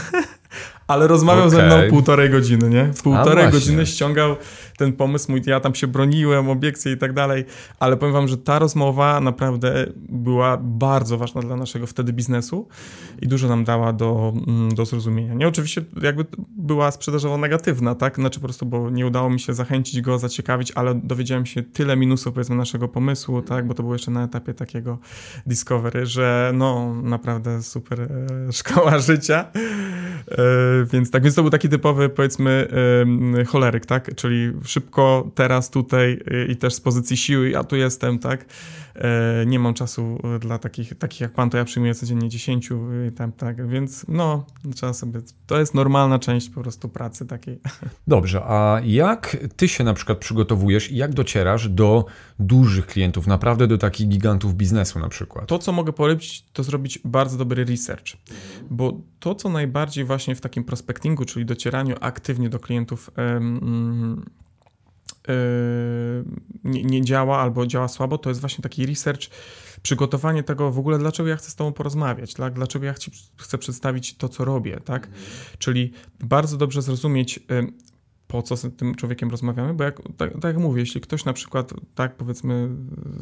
Ale 0.87 1.07
rozmawiał 1.07 1.47
okay. 1.47 1.57
ze 1.57 1.67
mną 1.67 1.91
półtorej 1.91 2.31
godziny, 2.31 2.71
nie? 2.71 2.91
Półtorej 3.03 3.51
godziny 3.51 3.87
ściągał 3.87 4.37
ten 4.77 4.93
pomysł 4.93 5.31
mój, 5.31 5.43
ja 5.47 5.61
tam 5.61 5.75
się 5.75 5.87
broniłem, 5.87 6.51
obiekcje 6.51 6.93
i 6.93 6.97
tak 6.97 7.13
dalej, 7.13 7.45
ale 7.81 7.97
powiem 7.97 8.13
wam, 8.13 8.29
że 8.29 8.37
ta 8.37 8.59
rozmowa 8.59 9.21
naprawdę 9.21 9.87
była 10.09 10.57
bardzo 10.57 11.19
ważna 11.19 11.41
dla 11.41 11.57
naszego 11.57 11.87
wtedy 11.87 12.13
biznesu 12.13 12.69
i 13.23 13.29
dużo 13.29 13.49
nam 13.49 13.65
dała 13.65 13.93
do, 13.93 14.33
mm, 14.47 14.75
do 14.75 14.85
zrozumienia. 14.85 15.35
Nie, 15.35 15.49
oczywiście 15.49 15.85
jakby 16.03 16.25
była 16.57 16.91
sprzedażowo 16.91 17.39
negatywna, 17.39 17.95
tak? 17.95 18.17
Znaczy 18.17 18.41
po 18.41 18.47
prostu, 18.47 18.67
bo 18.67 18.91
nie 18.91 19.07
udało 19.07 19.31
mi 19.31 19.41
się 19.41 19.55
zachęcić 19.55 20.01
go, 20.01 20.19
zaciekawić, 20.19 20.73
ale 20.75 20.95
dowiedziałem 20.95 21.47
się 21.47 21.63
tyle 21.63 21.97
minusów, 21.97 22.35
powiedzmy, 22.35 22.57
naszego 22.57 22.89
pomysłu, 22.89 23.43
tak? 23.43 23.67
Bo 23.67 23.75
to 23.75 23.83
było 23.83 23.95
jeszcze 24.05 24.11
na 24.11 24.25
etapie 24.25 24.55
takiego 24.55 24.99
discovery, 25.47 26.07
że 26.07 26.51
no, 26.55 26.95
naprawdę 27.03 27.63
super 27.63 28.01
e, 28.01 28.53
szkoła 28.53 28.99
życia. 28.99 29.51
E, 30.31 30.37
więc 30.93 31.11
tak, 31.11 31.23
więc 31.23 31.35
to 31.35 31.43
był 31.43 31.51
taki 31.51 31.69
typowy, 31.69 32.09
powiedzmy, 32.09 32.69
e, 33.41 33.45
choleryk, 33.45 33.87
tak? 33.87 34.15
Czyli 34.15 34.53
szybko, 34.65 35.31
teraz, 35.35 35.71
tutaj 35.71 36.13
y, 36.13 36.47
i 36.53 36.57
też 36.57 36.75
z 36.75 36.81
pozycji 36.81 37.17
siły, 37.17 37.51
ja 37.51 37.65
tu 37.65 37.77
jestem, 37.77 38.19
tak? 38.19 38.45
E, 38.95 39.47
nie 39.47 39.59
mam 39.59 39.75
czasu 39.75 40.19
dla 40.41 40.59
takich, 40.59 40.99
takich 40.99 41.21
jak 41.21 41.33
pan, 41.33 41.51
to 41.51 41.57
ja 41.57 41.65
przyjmuję 41.65 41.95
codziennie 41.95 42.29
10 42.29 42.71
y, 42.71 43.13
tam, 43.17 43.33
tak, 43.33 43.69
więc 43.69 44.05
no, 44.09 44.47
trzeba 44.75 44.93
sobie, 44.93 45.21
to 45.47 45.59
jest 45.59 45.75
normalna 45.75 46.19
część 46.19 46.51
po 46.51 46.61
prostu 46.61 46.89
pracy 46.89 47.27
takiej. 47.27 47.61
Dobrze, 48.07 48.43
a 48.45 48.81
jak 48.85 49.37
ty 49.57 49.69
się 49.69 49.85
na 49.85 49.95
przykład 49.95 50.19
przygotowujesz 50.19 50.91
i 50.91 50.97
jak 50.97 51.15
docierasz 51.15 51.69
do 51.69 52.05
dużych 52.39 52.87
klientów, 52.87 53.27
naprawdę 53.27 53.67
do 53.67 53.79
takich 53.79 54.09
gigantów 54.09 54.55
biznesu 54.55 54.99
na 54.99 55.09
przykład? 55.09 55.47
To, 55.47 55.59
co 55.59 55.73
mogę 55.73 55.93
polecić, 55.93 56.45
to 56.53 56.63
zrobić 56.63 56.99
bardzo 57.05 57.39
dobry 57.39 57.65
research, 57.65 58.17
bo 58.71 59.01
to, 59.21 59.35
co 59.35 59.49
najbardziej 59.49 60.05
właśnie 60.05 60.24
w 60.35 60.41
takim 60.41 60.65
prospectingu, 60.65 61.25
czyli 61.25 61.47
docieraniu 61.47 61.97
aktywnie 62.01 62.49
do 62.49 62.59
klientów, 62.59 63.11
Yy, 65.29 66.25
nie, 66.65 66.83
nie, 66.83 67.03
działa 67.05 67.39
albo 67.39 67.67
działa 67.67 67.89
słabo, 67.89 68.19
to 68.19 68.31
jest 68.31 68.41
właśnie 68.41 68.63
taki 68.63 68.87
research, 68.87 69.21
przygotowanie 69.83 70.43
tego 70.43 70.71
w 70.71 70.79
ogóle, 70.79 70.99
dlaczego 70.99 71.29
ja 71.29 71.37
chcę 71.37 71.51
z 71.51 71.55
Tobą 71.55 71.73
porozmawiać, 71.73 72.35
tak? 72.35 72.55
dlaczego 72.55 72.87
ja 72.87 72.93
chcę, 72.93 73.11
chcę 73.37 73.59
przedstawić 73.59 74.17
to, 74.17 74.29
co 74.29 74.45
robię, 74.45 74.81
tak? 74.85 75.07
Mhm. 75.07 75.25
Czyli 75.59 75.93
bardzo 76.21 76.57
dobrze 76.57 76.83
zrozumieć, 76.83 77.41
po 78.27 78.43
co 78.43 78.57
z 78.57 78.77
tym 78.77 78.95
człowiekiem 78.95 79.31
rozmawiamy, 79.31 79.75
bo 79.75 79.85
jak, 79.85 80.03
tak, 80.17 80.33
tak, 80.33 80.45
jak 80.45 80.59
mówię, 80.59 80.81
jeśli 80.81 81.01
ktoś 81.01 81.25
na 81.25 81.33
przykład, 81.33 81.73
tak 81.95 82.17
powiedzmy 82.17 82.69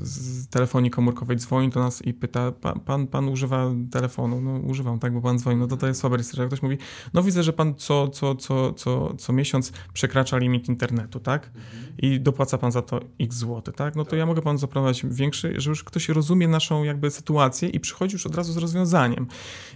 z 0.03 0.49
telefonii 0.49 0.91
komórkowej 0.91 1.37
dzwoni 1.37 1.69
do 1.69 1.81
nas 1.81 2.03
i 2.03 2.15
pyta, 2.15 2.53
pan, 2.53 2.81
pan, 2.81 3.07
pan 3.07 3.29
używa 3.29 3.71
telefonu, 3.91 4.41
no 4.41 4.59
używam, 4.59 4.99
tak, 4.99 5.15
bo 5.15 5.21
pan 5.21 5.39
dzwoni, 5.39 5.57
no 5.57 5.67
to 5.67 5.77
to 5.77 5.87
jest 5.87 6.01
słabe 6.01 6.17
research. 6.17 6.39
Jak 6.39 6.49
ktoś 6.49 6.63
mówi, 6.63 6.79
no 7.15 7.23
widzę, 7.23 7.43
że 7.43 7.53
pan 7.53 7.75
co, 7.75 8.09
co, 8.09 8.35
co, 8.35 8.73
co, 8.73 9.15
co 9.15 9.33
miesiąc 9.33 9.73
przekracza 9.93 10.39
limit 10.39 10.69
internetu, 10.69 11.21
tak, 11.21 11.47
mhm. 11.47 11.93
i 11.99 12.21
dopłaca 12.21 12.59
pan 12.59 12.73
za 12.73 12.83
to 12.83 13.01
x 13.21 13.37
złoty, 13.37 13.73
tak, 13.73 13.97
no 13.97 14.05
to 14.05 14.17
ja 14.17 14.27
mogę 14.27 14.43
panu 14.43 14.59
zaproponować 14.59 15.03
większy, 15.07 15.61
że 15.61 15.71
już 15.71 15.85
ktoś 15.85 16.09
rozumie 16.09 16.49
naszą 16.49 16.85
jakby 16.85 17.11
sytuację 17.11 17.69
i 17.69 17.81
przychodzi 17.81 18.13
już 18.13 18.27
od 18.27 18.35
razu 18.35 18.53
z 18.53 18.57
rozwiązaniem. 18.57 19.27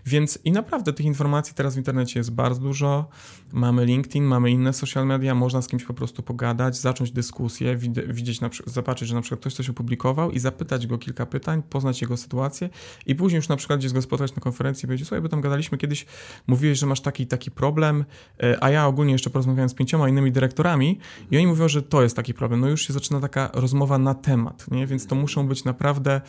Więc 0.06 0.38
i 0.44 0.52
naprawdę 0.52 0.92
tych 0.92 1.06
informacji 1.06 1.54
teraz 1.54 1.74
w 1.74 1.78
internecie 1.78 2.20
jest 2.20 2.32
bardzo 2.32 2.60
dużo, 2.60 3.08
mamy 3.52 3.84
LinkedIn, 3.84 4.24
mamy 4.24 4.50
inne 4.50 4.72
social 4.72 5.06
media, 5.06 5.25
pojawia, 5.26 5.40
można 5.40 5.62
z 5.62 5.68
kimś 5.68 5.84
po 5.84 5.94
prostu 5.94 6.22
pogadać, 6.22 6.76
zacząć 6.76 7.10
dyskusję, 7.10 7.76
widzieć, 8.08 8.40
na 8.40 8.50
zobaczyć, 8.66 9.08
że 9.08 9.14
na 9.14 9.20
przykład 9.20 9.40
ktoś 9.40 9.54
coś 9.54 9.70
opublikował 9.70 10.30
i 10.30 10.38
zapytać 10.38 10.86
go 10.86 10.98
kilka 10.98 11.26
pytań, 11.26 11.62
poznać 11.70 12.02
jego 12.02 12.16
sytuację 12.16 12.68
i 13.06 13.14
później 13.14 13.36
już 13.36 13.48
na 13.48 13.56
przykład 13.56 13.78
gdzieś 13.78 13.92
go 13.92 14.02
spotkać 14.02 14.34
na 14.34 14.42
konferencji 14.42 14.86
i 14.86 14.86
powiedzieć, 14.86 15.08
słuchaj, 15.08 15.22
bo 15.22 15.28
tam 15.28 15.40
gadaliśmy 15.40 15.78
kiedyś, 15.78 16.06
mówiłeś, 16.46 16.78
że 16.78 16.86
masz 16.86 17.00
taki 17.00 17.26
taki 17.26 17.50
problem, 17.50 18.04
e, 18.42 18.64
a 18.64 18.70
ja 18.70 18.86
ogólnie 18.86 19.12
jeszcze 19.12 19.30
porozmawiałem 19.30 19.68
z 19.68 19.74
pięcioma 19.74 20.08
innymi 20.08 20.32
dyrektorami 20.32 20.98
i 21.30 21.36
oni 21.36 21.46
mówią, 21.46 21.68
że 21.68 21.82
to 21.82 22.02
jest 22.02 22.16
taki 22.16 22.34
problem. 22.34 22.60
No 22.60 22.68
już 22.68 22.86
się 22.86 22.92
zaczyna 22.92 23.20
taka 23.20 23.50
rozmowa 23.54 23.98
na 23.98 24.14
temat, 24.14 24.70
nie? 24.70 24.86
Więc 24.86 25.06
to 25.06 25.14
muszą 25.14 25.48
być 25.48 25.64
naprawdę, 25.64 26.20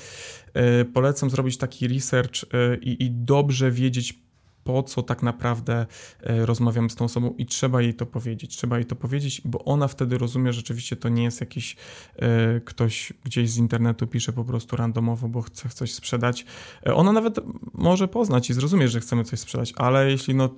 e, 0.54 0.86
polecam 0.86 1.30
zrobić 1.30 1.58
taki 1.58 1.88
research 1.88 2.44
e, 2.44 2.78
i, 2.78 3.04
i 3.04 3.12
dobrze 3.12 3.72
wiedzieć, 3.72 4.27
po 4.68 4.84
co 4.84 5.04
tak 5.04 5.24
naprawdę 5.24 5.86
e, 6.24 6.46
rozmawiamy 6.46 6.90
z 6.90 6.96
tą 6.96 7.06
osobą 7.06 7.34
i 7.38 7.46
trzeba 7.46 7.82
jej 7.82 7.94
to 7.94 8.06
powiedzieć. 8.06 8.58
Trzeba 8.58 8.78
jej 8.78 8.86
to 8.86 8.96
powiedzieć, 8.96 9.42
bo 9.46 9.64
ona 9.66 9.88
wtedy 9.88 10.18
rozumie, 10.18 10.54
że 10.54 10.58
rzeczywiście 10.58 10.96
to 10.96 11.10
nie 11.10 11.24
jest 11.24 11.42
jakiś 11.42 11.76
e, 12.16 12.60
ktoś 12.60 13.14
gdzieś 13.24 13.50
z 13.50 13.58
internetu 13.58 14.08
pisze 14.08 14.34
po 14.34 14.44
prostu 14.44 14.76
randomowo, 14.76 15.28
bo 15.28 15.42
chce 15.42 15.70
coś 15.70 15.94
sprzedać. 15.94 16.46
E, 16.88 16.94
ona 16.94 17.12
nawet 17.12 17.40
może 17.74 18.08
poznać 18.08 18.50
i 18.50 18.54
zrozumieć, 18.54 18.92
że 18.92 19.00
chcemy 19.00 19.24
coś 19.24 19.40
sprzedać, 19.40 19.74
ale 19.76 20.12
jeśli 20.12 20.36
no, 20.36 20.50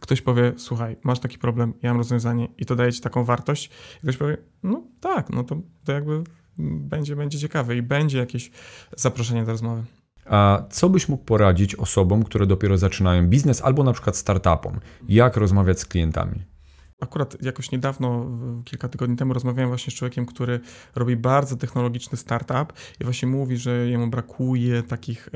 ktoś 0.00 0.20
powie, 0.20 0.52
słuchaj, 0.56 0.96
masz 1.02 1.20
taki 1.20 1.38
problem, 1.38 1.74
ja 1.82 1.90
mam 1.90 1.98
rozwiązanie 1.98 2.48
i 2.58 2.66
to 2.66 2.76
daje 2.76 2.92
ci 2.92 3.00
taką 3.00 3.24
wartość, 3.24 3.70
i 3.96 4.00
ktoś 4.00 4.16
powie, 4.16 4.36
no 4.62 4.82
tak, 5.00 5.30
no 5.30 5.44
to, 5.44 5.56
to 5.84 5.92
jakby 5.92 6.24
będzie, 6.58 7.16
będzie 7.16 7.38
ciekawe 7.38 7.76
i 7.76 7.82
będzie 7.82 8.18
jakieś 8.18 8.50
zaproszenie 8.96 9.44
do 9.44 9.52
rozmowy. 9.52 9.84
A 10.26 10.62
co 10.70 10.88
byś 10.88 11.08
mógł 11.08 11.24
poradzić 11.24 11.74
osobom, 11.74 12.24
które 12.24 12.46
dopiero 12.46 12.78
zaczynają 12.78 13.26
biznes 13.26 13.62
albo 13.62 13.84
na 13.84 13.92
przykład 13.92 14.16
startupom? 14.16 14.80
Jak 15.08 15.36
rozmawiać 15.36 15.80
z 15.80 15.86
klientami? 15.86 16.53
Akurat 17.00 17.42
jakoś 17.42 17.72
niedawno, 17.72 18.26
kilka 18.64 18.88
tygodni 18.88 19.16
temu, 19.16 19.34
rozmawiałem 19.34 19.68
właśnie 19.68 19.90
z 19.90 19.94
człowiekiem, 19.94 20.26
który 20.26 20.60
robi 20.94 21.16
bardzo 21.16 21.56
technologiczny 21.56 22.18
startup 22.18 22.72
i 23.00 23.04
właśnie 23.04 23.28
mówi, 23.28 23.56
że 23.56 23.88
jemu 23.88 24.06
brakuje 24.06 24.82
takich, 24.82 25.28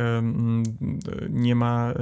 nie 1.30 1.54
ma 1.54 1.94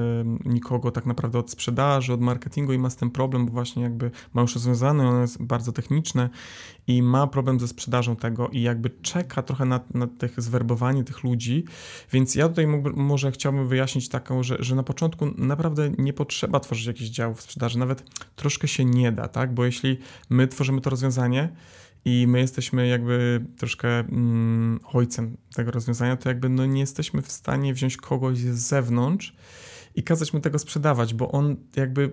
nikogo 0.44 0.90
tak 0.90 1.06
naprawdę 1.06 1.38
od 1.38 1.50
sprzedaży, 1.50 2.12
od 2.12 2.20
marketingu 2.20 2.72
i 2.72 2.78
ma 2.78 2.90
z 2.90 2.96
tym 2.96 3.10
problem, 3.10 3.46
bo 3.46 3.52
właśnie 3.52 3.82
jakby 3.82 4.10
ma 4.34 4.42
już 4.42 4.54
rozwiązane, 4.54 5.08
ono 5.08 5.20
jest 5.20 5.42
bardzo 5.42 5.72
techniczne 5.72 6.30
i 6.86 7.02
ma 7.02 7.26
problem 7.26 7.60
ze 7.60 7.68
sprzedażą 7.68 8.16
tego 8.16 8.48
i 8.48 8.62
jakby 8.62 8.90
czeka 8.90 9.42
trochę 9.42 9.64
na, 9.64 9.80
na 9.94 10.06
tych 10.06 10.40
zwerbowanie 10.40 11.04
tych 11.04 11.24
ludzi, 11.24 11.64
więc 12.12 12.34
ja 12.34 12.48
tutaj 12.48 12.66
może 12.94 13.32
chciałbym 13.32 13.68
wyjaśnić 13.68 14.08
taką, 14.08 14.42
że, 14.42 14.56
że 14.60 14.74
na 14.74 14.82
początku 14.82 15.26
naprawdę 15.36 15.90
nie 15.98 16.12
potrzeba 16.12 16.60
tworzyć 16.60 16.86
jakichś 16.86 17.10
działów 17.10 17.42
sprzedaży, 17.42 17.78
nawet 17.78 18.02
troszkę 18.36 18.68
się 18.68 18.84
nie 18.84 19.12
da, 19.12 19.28
tak, 19.28 19.45
bo 19.54 19.64
jeśli 19.64 19.98
my 20.30 20.48
tworzymy 20.48 20.80
to 20.80 20.90
rozwiązanie, 20.90 21.52
i 22.06 22.26
my 22.26 22.40
jesteśmy 22.40 22.88
jakby 22.88 23.44
troszkę 23.58 23.88
mm, 23.88 24.80
ojcem 24.92 25.36
tego 25.54 25.70
rozwiązania, 25.70 26.16
to 26.16 26.28
jakby 26.28 26.48
no 26.48 26.66
nie 26.66 26.80
jesteśmy 26.80 27.22
w 27.22 27.32
stanie 27.32 27.74
wziąć 27.74 27.96
kogoś 27.96 28.38
z 28.38 28.58
zewnątrz 28.58 29.34
i 29.94 30.02
kazać 30.02 30.32
mu 30.32 30.40
tego 30.40 30.58
sprzedawać, 30.58 31.14
bo 31.14 31.32
on 31.32 31.56
jakby 31.76 32.12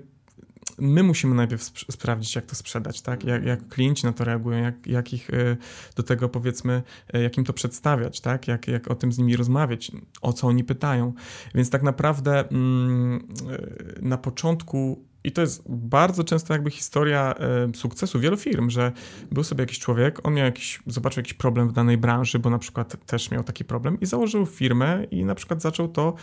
my 0.78 1.04
musimy 1.04 1.36
najpierw 1.36 1.62
sp 1.70 1.78
sprawdzić, 1.92 2.36
jak 2.36 2.46
to 2.46 2.56
sprzedać, 2.56 3.02
tak? 3.02 3.24
Jak, 3.24 3.46
jak, 3.46 3.68
klienci 3.68 4.06
na 4.06 4.14
to 4.14 4.24
reagują, 4.24 4.64
jak, 4.64 4.88
jak 4.88 5.14
ich 5.14 5.30
y, 5.30 5.58
do 5.96 6.04
tego 6.04 6.30
powiedzmy, 6.30 6.84
y, 7.16 7.22
jak 7.22 7.38
im 7.38 7.44
to 7.44 7.54
przedstawiać, 7.54 8.22
tak? 8.22 8.48
Jak, 8.48 8.68
jak 8.68 8.92
o 8.92 8.96
tym 8.96 9.12
z 9.12 9.18
nimi 9.18 9.36
rozmawiać, 9.36 9.92
o 10.22 10.34
co 10.34 10.48
oni 10.48 10.64
pytają. 10.64 11.14
Więc 11.56 11.70
tak 11.70 11.84
naprawdę 11.84 12.50
mm, 12.50 13.28
y, 13.52 14.00
na 14.02 14.18
początku 14.18 15.06
i 15.24 15.32
to 15.32 15.42
jest 15.42 15.64
bardzo 15.70 16.24
często 16.24 16.54
jakby 16.54 16.72
historia 16.72 17.36
e, 17.36 17.76
sukcesu 17.76 18.20
wielu 18.20 18.38
firm, 18.38 18.70
że 18.70 18.92
był 19.32 19.44
sobie 19.44 19.62
jakiś 19.62 19.80
człowiek, 19.80 20.28
on 20.28 20.34
miał 20.34 20.46
jakiś, 20.46 20.80
zobaczył 20.88 21.20
jakiś 21.20 21.34
problem 21.34 21.70
w 21.70 21.74
danej 21.74 21.98
branży, 21.98 22.40
bo 22.40 22.50
na 22.50 22.60
przykład 22.60 23.06
też 23.06 23.32
miał 23.32 23.44
taki 23.44 23.66
problem 23.66 24.00
i 24.00 24.06
założył 24.06 24.46
firmę 24.46 25.04
i 25.12 25.26
na 25.26 25.36
przykład 25.36 25.62
zaczął 25.62 25.88
to, 25.88 26.14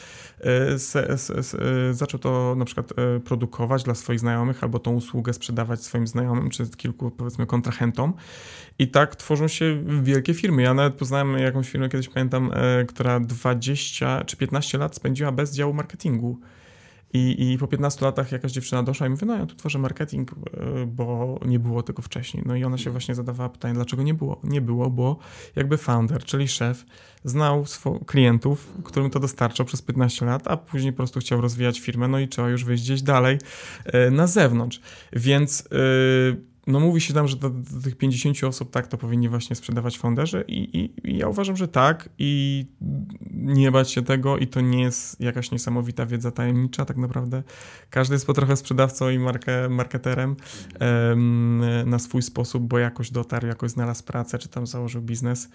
e, 0.40 0.76
e, 1.90 1.94
zaczął 1.94 2.20
to 2.20 2.54
na 2.58 2.64
przykład 2.64 2.92
produkować 3.24 3.82
dla 3.82 3.94
swoich 3.94 4.20
znajomych 4.20 4.62
albo 4.64 4.78
tą 4.78 4.94
usługę 4.94 5.32
sprzedawać 5.32 5.82
swoim 5.82 6.06
znajomym 6.06 6.50
czy 6.50 6.70
kilku 6.76 7.10
powiedzmy 7.10 7.46
kontrahentom 7.46 8.12
i 8.78 8.88
tak 8.88 9.16
tworzą 9.16 9.48
się 9.48 9.84
wielkie 10.02 10.34
firmy. 10.34 10.62
Ja 10.62 10.74
nawet 10.74 10.94
poznałem 10.94 11.38
jakąś 11.38 11.70
firmę, 11.70 11.88
kiedyś 11.88 12.08
pamiętam, 12.08 12.50
która 12.88 13.20
20 13.20 14.24
czy 14.24 14.36
15 14.36 14.78
lat 14.78 14.96
spędziła 14.96 15.32
bez 15.32 15.54
działu 15.54 15.74
marketingu. 15.74 16.40
I, 17.12 17.52
I 17.52 17.58
po 17.58 17.66
15 17.66 18.04
latach 18.04 18.32
jakaś 18.32 18.52
dziewczyna 18.52 18.82
doszła 18.82 19.06
i 19.06 19.10
mówi, 19.10 19.26
no 19.26 19.36
ja 19.36 19.46
tu 19.46 19.54
tworzę 19.54 19.78
marketing, 19.78 20.32
e, 20.32 20.86
bo 20.86 21.38
nie 21.46 21.58
było 21.58 21.82
tego 21.82 22.02
wcześniej. 22.02 22.42
No 22.46 22.56
i 22.56 22.64
ona 22.64 22.78
się 22.78 22.90
właśnie 22.90 23.14
zadawała 23.14 23.48
pytanie, 23.48 23.74
dlaczego 23.74 24.02
nie 24.02 24.14
było? 24.14 24.40
Nie 24.44 24.60
było, 24.60 24.90
bo 24.90 25.18
jakby 25.56 25.78
founder, 25.78 26.24
czyli 26.24 26.48
szef, 26.48 26.84
znał 27.24 27.64
klientów, 28.06 28.72
którym 28.84 29.10
to 29.10 29.20
dostarczał 29.20 29.66
przez 29.66 29.82
15 29.82 30.26
lat, 30.26 30.48
a 30.48 30.56
później 30.56 30.92
po 30.92 30.96
prostu 30.96 31.20
chciał 31.20 31.40
rozwijać 31.40 31.80
firmę, 31.80 32.08
no 32.08 32.18
i 32.18 32.28
trzeba 32.28 32.48
już 32.48 32.64
wyjść 32.64 32.84
gdzieś 32.84 33.02
dalej 33.02 33.38
e, 33.84 34.10
na 34.10 34.26
zewnątrz. 34.26 34.80
Więc 35.12 35.68
yy, 35.70 36.49
no 36.66 36.80
mówi 36.80 37.00
się 37.00 37.14
tam, 37.14 37.28
że 37.28 37.36
do, 37.36 37.50
do, 37.50 37.80
tych 37.82 37.96
50 37.96 38.44
osób 38.44 38.70
tak 38.70 38.86
to 38.86 38.98
powinni 38.98 39.28
właśnie 39.28 39.56
sprzedawać 39.56 39.98
founderzy 39.98 40.44
i, 40.48 40.78
i, 40.78 41.10
i, 41.10 41.18
ja 41.18 41.28
uważam, 41.28 41.56
że 41.56 41.68
tak 41.68 42.08
i 42.18 42.66
nie 43.30 43.72
bać 43.72 43.90
się 43.90 44.02
tego 44.02 44.38
i 44.38 44.46
to 44.46 44.60
nie 44.60 44.82
jest 44.82 45.20
jakaś 45.20 45.50
niesamowita 45.50 46.06
wiedza 46.06 46.30
tajemnicza 46.30 46.84
tak 46.84 46.96
naprawdę. 46.96 47.42
Każdy 47.90 48.14
jest 48.14 48.26
po 48.26 48.32
trochę 48.32 48.56
sprzedawcą 48.56 49.10
i 49.10 49.18
marketerem 49.70 50.36
um, 50.80 51.62
na 51.86 51.98
swój 51.98 52.22
sposób, 52.22 52.62
bo 52.62 52.78
jakoś 52.78 53.10
dotarł, 53.10 53.46
jakoś 53.46 53.70
znalazł 53.70 54.04
pracę, 54.04 54.38
czy 54.38 54.48
tam 54.48 54.66
założył 54.66 55.02
biznes, 55.02 55.48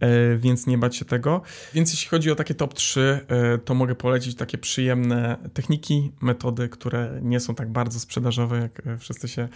e, 0.00 0.36
więc 0.36 0.66
nie 0.66 0.78
bać 0.78 0.96
się 0.96 1.04
tego. 1.04 1.42
Więc 1.74 1.90
jeśli 1.90 2.08
chodzi 2.08 2.30
o 2.30 2.34
takie 2.34 2.54
top 2.54 2.74
3, 2.74 3.20
e, 3.28 3.58
to 3.58 3.74
mogę 3.74 3.94
polecić 3.94 4.34
takie 4.34 4.58
przyjemne 4.58 5.36
techniki, 5.54 6.12
metody, 6.20 6.68
które 6.68 7.20
nie 7.22 7.40
są 7.40 7.54
tak 7.54 7.72
bardzo 7.72 8.00
sprzedażowe, 8.00 8.58
jak 8.58 8.82
wszyscy 8.98 9.28
się 9.28 9.48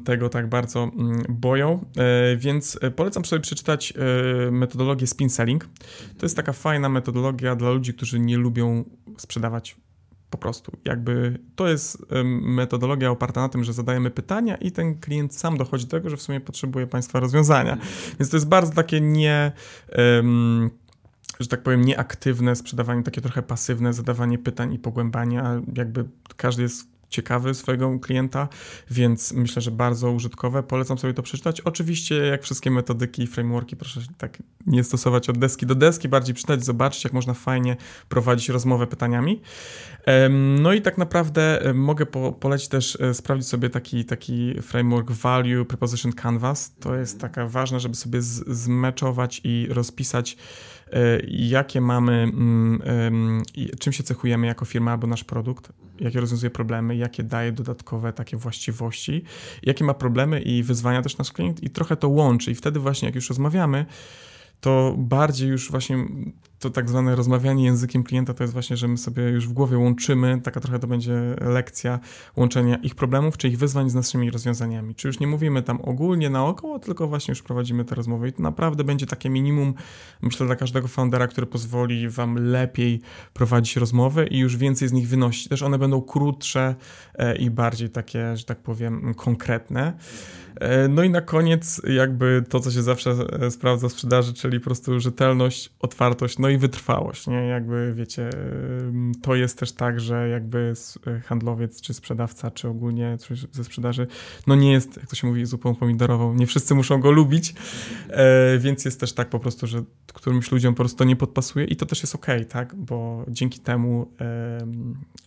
tego 0.00 0.28
tak 0.28 0.48
bardzo 0.48 0.82
mm, 0.82 1.22
boją, 1.28 1.84
e, 1.96 2.36
więc 2.36 2.78
e, 2.82 2.90
polecam 2.90 3.24
sobie 3.24 3.40
przeczytać 3.40 3.92
e, 4.46 4.50
metodologię 4.50 5.06
spin 5.06 5.30
selling. 5.30 5.68
To 6.18 6.26
jest 6.26 6.36
taka 6.36 6.52
fajna 6.52 6.88
metodologia 6.88 7.56
dla 7.56 7.70
ludzi, 7.70 7.94
którzy 7.94 8.20
nie 8.20 8.36
lubią 8.36 8.84
sprzedawać 9.18 9.76
po 10.30 10.38
prostu. 10.38 10.76
Jakby 10.84 11.38
to 11.56 11.68
jest 11.68 12.06
metodologia 12.42 13.10
oparta 13.10 13.40
na 13.40 13.48
tym, 13.48 13.64
że 13.64 13.72
zadajemy 13.72 14.10
pytania 14.10 14.56
i 14.56 14.72
ten 14.72 15.00
klient 15.00 15.34
sam 15.34 15.56
dochodzi 15.56 15.84
do 15.84 15.90
tego, 15.90 16.10
że 16.10 16.16
w 16.16 16.22
sumie 16.22 16.40
potrzebuje 16.40 16.86
Państwa 16.86 17.20
rozwiązania. 17.20 17.78
Więc 18.20 18.30
to 18.30 18.36
jest 18.36 18.48
bardzo 18.48 18.72
takie 18.72 19.00
nie. 19.00 19.52
Um, 20.16 20.70
że 21.40 21.48
tak 21.48 21.62
powiem, 21.62 21.84
nieaktywne 21.84 22.56
sprzedawanie, 22.56 23.02
takie 23.02 23.20
trochę 23.20 23.42
pasywne 23.42 23.92
zadawanie 23.92 24.38
pytań 24.38 24.72
i 24.74 24.78
pogłębania. 24.78 25.62
Jakby 25.74 26.04
każdy 26.36 26.62
jest 26.62 26.93
ciekawy 27.14 27.54
swojego 27.54 27.98
klienta, 27.98 28.48
więc 28.90 29.32
myślę, 29.32 29.62
że 29.62 29.70
bardzo 29.70 30.12
użytkowe. 30.12 30.62
Polecam 30.62 30.98
sobie 30.98 31.14
to 31.14 31.22
przeczytać. 31.22 31.60
Oczywiście, 31.60 32.14
jak 32.14 32.42
wszystkie 32.42 32.70
metodyki 32.70 33.22
i 33.22 33.26
frameworki, 33.26 33.76
proszę 33.76 34.00
tak 34.18 34.42
nie 34.66 34.84
stosować 34.84 35.30
od 35.30 35.38
deski 35.38 35.66
do 35.66 35.74
deski, 35.74 36.08
bardziej 36.08 36.34
czytać, 36.34 36.64
zobaczyć, 36.64 37.04
jak 37.04 37.12
można 37.12 37.34
fajnie 37.34 37.76
prowadzić 38.08 38.48
rozmowę 38.48 38.86
pytaniami. 38.86 39.42
No 40.62 40.72
i 40.72 40.82
tak 40.82 40.98
naprawdę 40.98 41.60
mogę 41.74 42.06
po, 42.06 42.32
polecić 42.32 42.68
też 42.68 42.98
e, 43.00 43.14
sprawdzić 43.14 43.48
sobie 43.48 43.70
taki, 43.70 44.04
taki 44.04 44.62
framework 44.62 45.10
Value 45.10 45.64
Preposition 45.64 46.12
Canvas. 46.12 46.74
To 46.80 46.96
jest 46.96 47.20
taka 47.20 47.48
ważne, 47.48 47.80
żeby 47.80 47.94
sobie 47.94 48.22
zmeczować 48.22 49.40
i 49.44 49.66
rozpisać 49.70 50.36
E, 50.36 50.73
jakie 51.28 51.80
mamy, 51.80 52.12
mm, 52.12 53.42
czym 53.80 53.92
się 53.92 54.02
cechujemy 54.02 54.46
jako 54.46 54.64
firma 54.64 54.92
albo 54.92 55.06
nasz 55.06 55.24
produkt, 55.24 55.72
jakie 56.00 56.20
rozwiązuje 56.20 56.50
problemy, 56.50 56.96
jakie 56.96 57.22
daje 57.22 57.52
dodatkowe 57.52 58.12
takie 58.12 58.36
właściwości, 58.36 59.24
jakie 59.62 59.84
ma 59.84 59.94
problemy 59.94 60.40
i 60.40 60.62
wyzwania 60.62 61.02
też 61.02 61.18
nasz 61.18 61.32
klient? 61.32 61.62
I 61.62 61.70
trochę 61.70 61.96
to 61.96 62.08
łączy. 62.08 62.50
I 62.50 62.54
wtedy 62.54 62.80
właśnie 62.80 63.08
jak 63.08 63.14
już 63.14 63.28
rozmawiamy, 63.28 63.86
to 64.60 64.94
bardziej 64.98 65.48
już 65.48 65.70
właśnie 65.70 65.96
to 66.64 66.70
tak 66.70 66.88
zwane 66.88 67.16
rozmawianie 67.16 67.64
językiem 67.64 68.02
klienta 68.02 68.34
to 68.34 68.44
jest 68.44 68.52
właśnie, 68.52 68.76
że 68.76 68.88
my 68.88 68.98
sobie 68.98 69.22
już 69.22 69.48
w 69.48 69.52
głowie 69.52 69.78
łączymy, 69.78 70.40
taka 70.40 70.60
trochę 70.60 70.78
to 70.78 70.86
będzie 70.86 71.14
lekcja 71.40 72.00
łączenia 72.36 72.76
ich 72.76 72.94
problemów 72.94 73.36
czy 73.36 73.48
ich 73.48 73.58
wyzwań 73.58 73.90
z 73.90 73.94
naszymi 73.94 74.30
rozwiązaniami. 74.30 74.94
Czy 74.94 75.08
już 75.08 75.20
nie 75.20 75.26
mówimy 75.26 75.62
tam 75.62 75.80
ogólnie 75.80 76.30
naokoło, 76.30 76.78
tylko 76.78 77.06
właśnie 77.08 77.32
już 77.32 77.42
prowadzimy 77.42 77.84
te 77.84 77.94
rozmowy 77.94 78.28
i 78.28 78.32
to 78.32 78.42
naprawdę 78.42 78.84
będzie 78.84 79.06
takie 79.06 79.30
minimum, 79.30 79.74
myślę, 80.22 80.46
dla 80.46 80.56
każdego 80.56 80.88
foundera, 80.88 81.26
który 81.26 81.46
pozwoli 81.46 82.08
wam 82.08 82.34
lepiej 82.34 83.00
prowadzić 83.32 83.76
rozmowy 83.76 84.26
i 84.26 84.38
już 84.38 84.56
więcej 84.56 84.88
z 84.88 84.92
nich 84.92 85.08
wynosić. 85.08 85.48
Też 85.48 85.62
one 85.62 85.78
będą 85.78 86.02
krótsze 86.02 86.74
e, 87.14 87.36
i 87.36 87.50
bardziej 87.50 87.90
takie, 87.90 88.36
że 88.36 88.44
tak 88.44 88.58
powiem, 88.58 89.14
konkretne. 89.14 89.92
E, 90.60 90.88
no 90.88 91.02
i 91.02 91.10
na 91.10 91.20
koniec 91.20 91.82
jakby 91.86 92.44
to, 92.48 92.60
co 92.60 92.70
się 92.70 92.82
zawsze 92.82 93.10
e, 93.10 93.50
sprawdza 93.50 93.88
w 93.88 93.92
sprzedaży, 93.92 94.34
czyli 94.34 94.60
po 94.60 94.64
prostu 94.64 95.00
rzetelność, 95.00 95.72
otwartość, 95.80 96.38
no 96.38 96.48
i 96.48 96.53
wytrwałość, 96.58 97.26
nie? 97.26 97.46
Jakby, 97.46 97.92
wiecie, 97.96 98.30
to 99.22 99.34
jest 99.34 99.58
też 99.58 99.72
tak, 99.72 100.00
że 100.00 100.28
jakby 100.28 100.72
handlowiec, 101.24 101.80
czy 101.80 101.94
sprzedawca, 101.94 102.50
czy 102.50 102.68
ogólnie 102.68 103.18
coś 103.18 103.46
ze 103.52 103.64
sprzedaży, 103.64 104.06
no 104.46 104.54
nie 104.54 104.72
jest, 104.72 104.96
jak 104.96 105.06
to 105.06 105.16
się 105.16 105.26
mówi, 105.26 105.46
zupą 105.46 105.74
pomidorową. 105.74 106.34
Nie 106.34 106.46
wszyscy 106.46 106.74
muszą 106.74 107.00
go 107.00 107.10
lubić, 107.10 107.54
e, 108.08 108.58
więc 108.58 108.84
jest 108.84 109.00
też 109.00 109.12
tak 109.12 109.28
po 109.28 109.38
prostu, 109.38 109.66
że 109.66 109.82
którymś 110.12 110.52
ludziom 110.52 110.74
po 110.74 110.82
prostu 110.82 110.98
to 110.98 111.04
nie 111.04 111.16
podpasuje 111.16 111.66
i 111.66 111.76
to 111.76 111.86
też 111.86 112.02
jest 112.02 112.14
okej, 112.14 112.36
okay, 112.36 112.46
tak? 112.46 112.74
Bo 112.74 113.24
dzięki 113.28 113.60
temu 113.60 114.10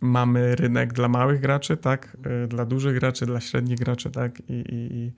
mamy 0.02 0.56
rynek 0.56 0.94
dla 0.94 1.08
małych 1.08 1.42
graczy, 1.42 1.78
tak? 1.78 2.18
E, 2.44 2.48
dla 2.48 2.66
dużych 2.66 3.00
graczy, 3.00 3.26
dla 3.26 3.42
średnich 3.42 3.80
graczy, 3.80 4.12
tak? 4.12 4.40
I, 4.50 4.64
i, 4.70 5.12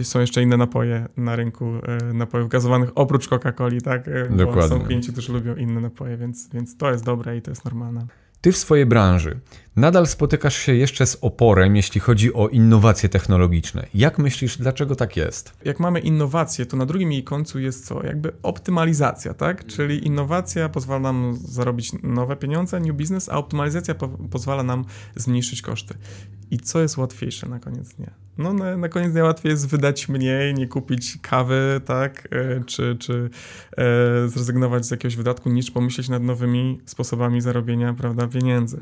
i 0.00 0.04
są 0.04 0.20
jeszcze 0.20 0.42
inne 0.42 0.56
napoje 0.56 1.08
na 1.16 1.36
rynku, 1.36 1.64
e, 1.64 2.12
napojów 2.12 2.48
gazowanych 2.48 2.90
oprócz 2.94 3.28
Coca-Coli, 3.28 3.80
tak? 3.80 4.04
Dokładnie. 4.30 4.46
Bo 4.46 4.68
są 4.68 4.80
klienci, 4.80 5.12
którzy 5.12 5.31
lubią 5.32 5.56
inne 5.56 5.80
napoje, 5.80 6.16
więc, 6.16 6.48
więc 6.48 6.76
to 6.76 6.90
jest 6.90 7.04
dobre 7.04 7.36
i 7.36 7.42
to 7.42 7.50
jest 7.50 7.64
normalne. 7.64 8.06
Ty 8.42 8.52
w 8.52 8.56
swojej 8.56 8.86
branży 8.86 9.40
nadal 9.76 10.06
spotykasz 10.06 10.56
się 10.56 10.74
jeszcze 10.74 11.06
z 11.06 11.18
oporem, 11.20 11.76
jeśli 11.76 12.00
chodzi 12.00 12.34
o 12.34 12.48
innowacje 12.48 13.08
technologiczne. 13.08 13.86
Jak 13.94 14.18
myślisz, 14.18 14.58
dlaczego 14.58 14.96
tak 14.96 15.16
jest? 15.16 15.52
Jak 15.64 15.80
mamy 15.80 16.00
innowacje, 16.00 16.66
to 16.66 16.76
na 16.76 16.86
drugim 16.86 17.12
jej 17.12 17.24
końcu 17.24 17.60
jest 17.60 17.86
co? 17.86 18.06
Jakby 18.06 18.32
optymalizacja, 18.42 19.34
tak? 19.34 19.66
Czyli 19.66 20.06
innowacja 20.06 20.68
pozwala 20.68 21.00
nam 21.00 21.38
zarobić 21.44 21.92
nowe 22.02 22.36
pieniądze, 22.36 22.80
new 22.80 22.96
business, 22.96 23.28
a 23.28 23.32
optymalizacja 23.32 23.94
po 23.94 24.08
pozwala 24.08 24.62
nam 24.62 24.84
zmniejszyć 25.16 25.62
koszty. 25.62 25.94
I 26.52 26.58
co 26.58 26.80
jest 26.80 26.96
łatwiejsze 26.96 27.48
na 27.48 27.58
koniec 27.58 27.94
dnia? 27.94 28.10
No 28.38 28.52
na, 28.52 28.76
na 28.76 28.88
koniec 28.88 29.12
dnia 29.12 29.24
łatwiej 29.24 29.50
jest 29.50 29.68
wydać 29.68 30.08
mniej, 30.08 30.54
nie 30.54 30.68
kupić 30.68 31.18
kawy, 31.22 31.80
tak? 31.84 32.28
E, 32.30 32.64
czy, 32.64 32.96
czy 33.00 33.30
e, 33.76 34.28
zrezygnować 34.28 34.86
z 34.86 34.90
jakiegoś 34.90 35.16
wydatku, 35.16 35.50
niż 35.50 35.70
pomyśleć 35.70 36.08
nad 36.08 36.22
nowymi 36.22 36.80
sposobami 36.84 37.40
zarobienia, 37.40 37.94
prawda, 37.94 38.26
pieniędzy. 38.26 38.80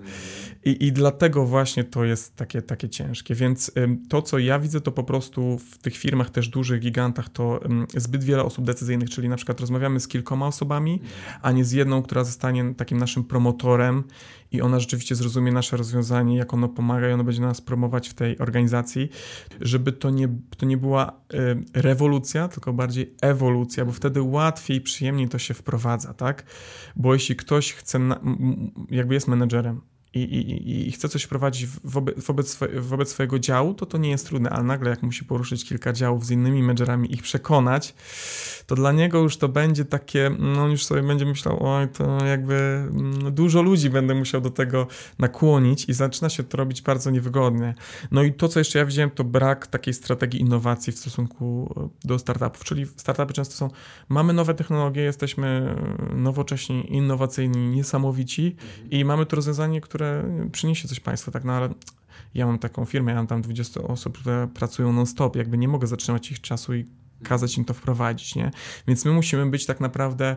I, 0.64 0.86
I 0.86 0.92
dlatego 0.92 1.46
właśnie 1.46 1.84
to 1.84 2.04
jest 2.04 2.36
takie, 2.36 2.62
takie 2.62 2.88
ciężkie. 2.88 3.34
Więc 3.34 3.72
to, 4.08 4.22
co 4.22 4.38
ja 4.38 4.58
widzę, 4.58 4.80
to 4.80 4.92
po 4.92 5.04
prostu 5.04 5.58
w 5.58 5.78
tych 5.78 5.96
firmach 5.96 6.30
też 6.30 6.48
dużych, 6.48 6.80
gigantach, 6.80 7.28
to 7.28 7.60
zbyt 7.96 8.24
wiele 8.24 8.44
osób 8.44 8.64
decyzyjnych, 8.64 9.10
czyli 9.10 9.28
na 9.28 9.36
przykład 9.36 9.60
rozmawiamy 9.60 10.00
z 10.00 10.08
kilkoma 10.08 10.46
osobami, 10.46 11.00
a 11.42 11.52
nie 11.52 11.64
z 11.64 11.72
jedną, 11.72 12.02
która 12.02 12.24
zostanie 12.24 12.74
takim 12.74 12.98
naszym 12.98 13.24
promotorem 13.24 14.04
i 14.52 14.60
ona 14.60 14.80
rzeczywiście 14.80 15.14
zrozumie 15.14 15.52
nasze 15.52 15.76
rozwiązanie, 15.76 16.36
jak 16.36 16.54
ono 16.54 16.68
pomaga 16.68 17.08
i 17.08 17.12
ono 17.12 17.24
będzie 17.24 17.40
nas 17.40 17.59
promować 17.60 18.08
w 18.08 18.14
tej 18.14 18.38
organizacji, 18.38 19.08
żeby 19.60 19.92
to 19.92 20.10
nie, 20.10 20.28
to 20.56 20.66
nie 20.66 20.76
była 20.76 21.20
rewolucja, 21.74 22.48
tylko 22.48 22.72
bardziej 22.72 23.14
ewolucja, 23.22 23.84
bo 23.84 23.92
wtedy 23.92 24.22
łatwiej 24.22 24.76
i 24.76 24.80
przyjemniej 24.80 25.28
to 25.28 25.38
się 25.38 25.54
wprowadza, 25.54 26.14
tak? 26.14 26.44
Bo 26.96 27.14
jeśli 27.14 27.36
ktoś 27.36 27.72
chce, 27.72 27.98
na, 27.98 28.20
jakby 28.90 29.14
jest 29.14 29.28
menedżerem, 29.28 29.80
i, 30.14 30.18
i, 30.18 30.88
i 30.88 30.92
chce 30.92 31.08
coś 31.08 31.22
wprowadzić 31.22 31.66
wobec, 31.84 32.24
wobec, 32.24 32.58
wobec 32.80 33.10
swojego 33.10 33.38
działu, 33.38 33.74
to 33.74 33.86
to 33.86 33.98
nie 33.98 34.10
jest 34.10 34.26
trudne, 34.26 34.50
ale 34.50 34.64
nagle 34.64 34.90
jak 34.90 35.02
musi 35.02 35.24
poruszyć 35.24 35.64
kilka 35.64 35.92
działów 35.92 36.26
z 36.26 36.30
innymi 36.30 36.62
menedżerami, 36.62 37.14
ich 37.14 37.22
przekonać, 37.22 37.94
to 38.66 38.74
dla 38.74 38.92
niego 38.92 39.18
już 39.18 39.36
to 39.36 39.48
będzie 39.48 39.84
takie, 39.84 40.30
no 40.38 40.68
już 40.68 40.84
sobie 40.84 41.02
będzie 41.02 41.26
myślał, 41.26 41.66
oj, 41.66 41.88
to 41.88 42.24
jakby 42.24 42.54
mm, 42.54 43.34
dużo 43.34 43.62
ludzi 43.62 43.90
będę 43.90 44.14
musiał 44.14 44.40
do 44.40 44.50
tego 44.50 44.86
nakłonić 45.18 45.88
i 45.88 45.92
zaczyna 45.92 46.28
się 46.28 46.42
to 46.42 46.56
robić 46.56 46.82
bardzo 46.82 47.10
niewygodnie. 47.10 47.74
No 48.10 48.22
i 48.22 48.32
to, 48.32 48.48
co 48.48 48.58
jeszcze 48.58 48.78
ja 48.78 48.84
widziałem, 48.84 49.10
to 49.10 49.24
brak 49.24 49.66
takiej 49.66 49.94
strategii 49.94 50.40
innowacji 50.40 50.92
w 50.92 50.98
stosunku 50.98 51.74
do 52.04 52.18
startupów, 52.18 52.64
czyli 52.64 52.86
startupy 52.96 53.32
często 53.32 53.54
są, 53.54 53.70
mamy 54.08 54.32
nowe 54.32 54.54
technologie, 54.54 55.02
jesteśmy 55.02 55.76
nowocześni, 56.16 56.94
innowacyjni, 56.94 57.68
niesamowici 57.68 58.56
i 58.90 59.04
mamy 59.04 59.26
to 59.26 59.36
rozwiązanie, 59.36 59.80
które 59.80 59.99
przyniesie 60.52 60.88
coś 60.88 61.00
Państwu, 61.00 61.30
tak, 61.30 61.44
no 61.44 61.52
ale 61.52 61.68
ja 62.34 62.46
mam 62.46 62.58
taką 62.58 62.84
firmę, 62.84 63.12
ja 63.12 63.16
mam 63.16 63.26
tam 63.26 63.42
20 63.42 63.80
osób, 63.80 64.18
które 64.18 64.48
pracują 64.54 64.92
non-stop, 64.92 65.36
jakby 65.36 65.58
nie 65.58 65.68
mogę 65.68 65.86
zatrzymać 65.86 66.30
ich 66.30 66.40
czasu 66.40 66.74
i 66.74 66.86
kazać 67.24 67.58
im 67.58 67.64
to 67.64 67.74
wprowadzić, 67.74 68.34
nie? 68.34 68.50
Więc 68.88 69.04
my 69.04 69.12
musimy 69.12 69.46
być 69.46 69.66
tak 69.66 69.80
naprawdę 69.80 70.36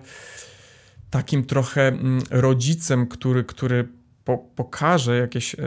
takim 1.10 1.44
trochę 1.46 1.88
mm, 1.88 2.22
rodzicem, 2.30 3.08
który, 3.08 3.44
który 3.44 3.88
po, 4.26 4.38
pokaże 4.38 5.18
jakieś 5.18 5.56
e, 5.56 5.60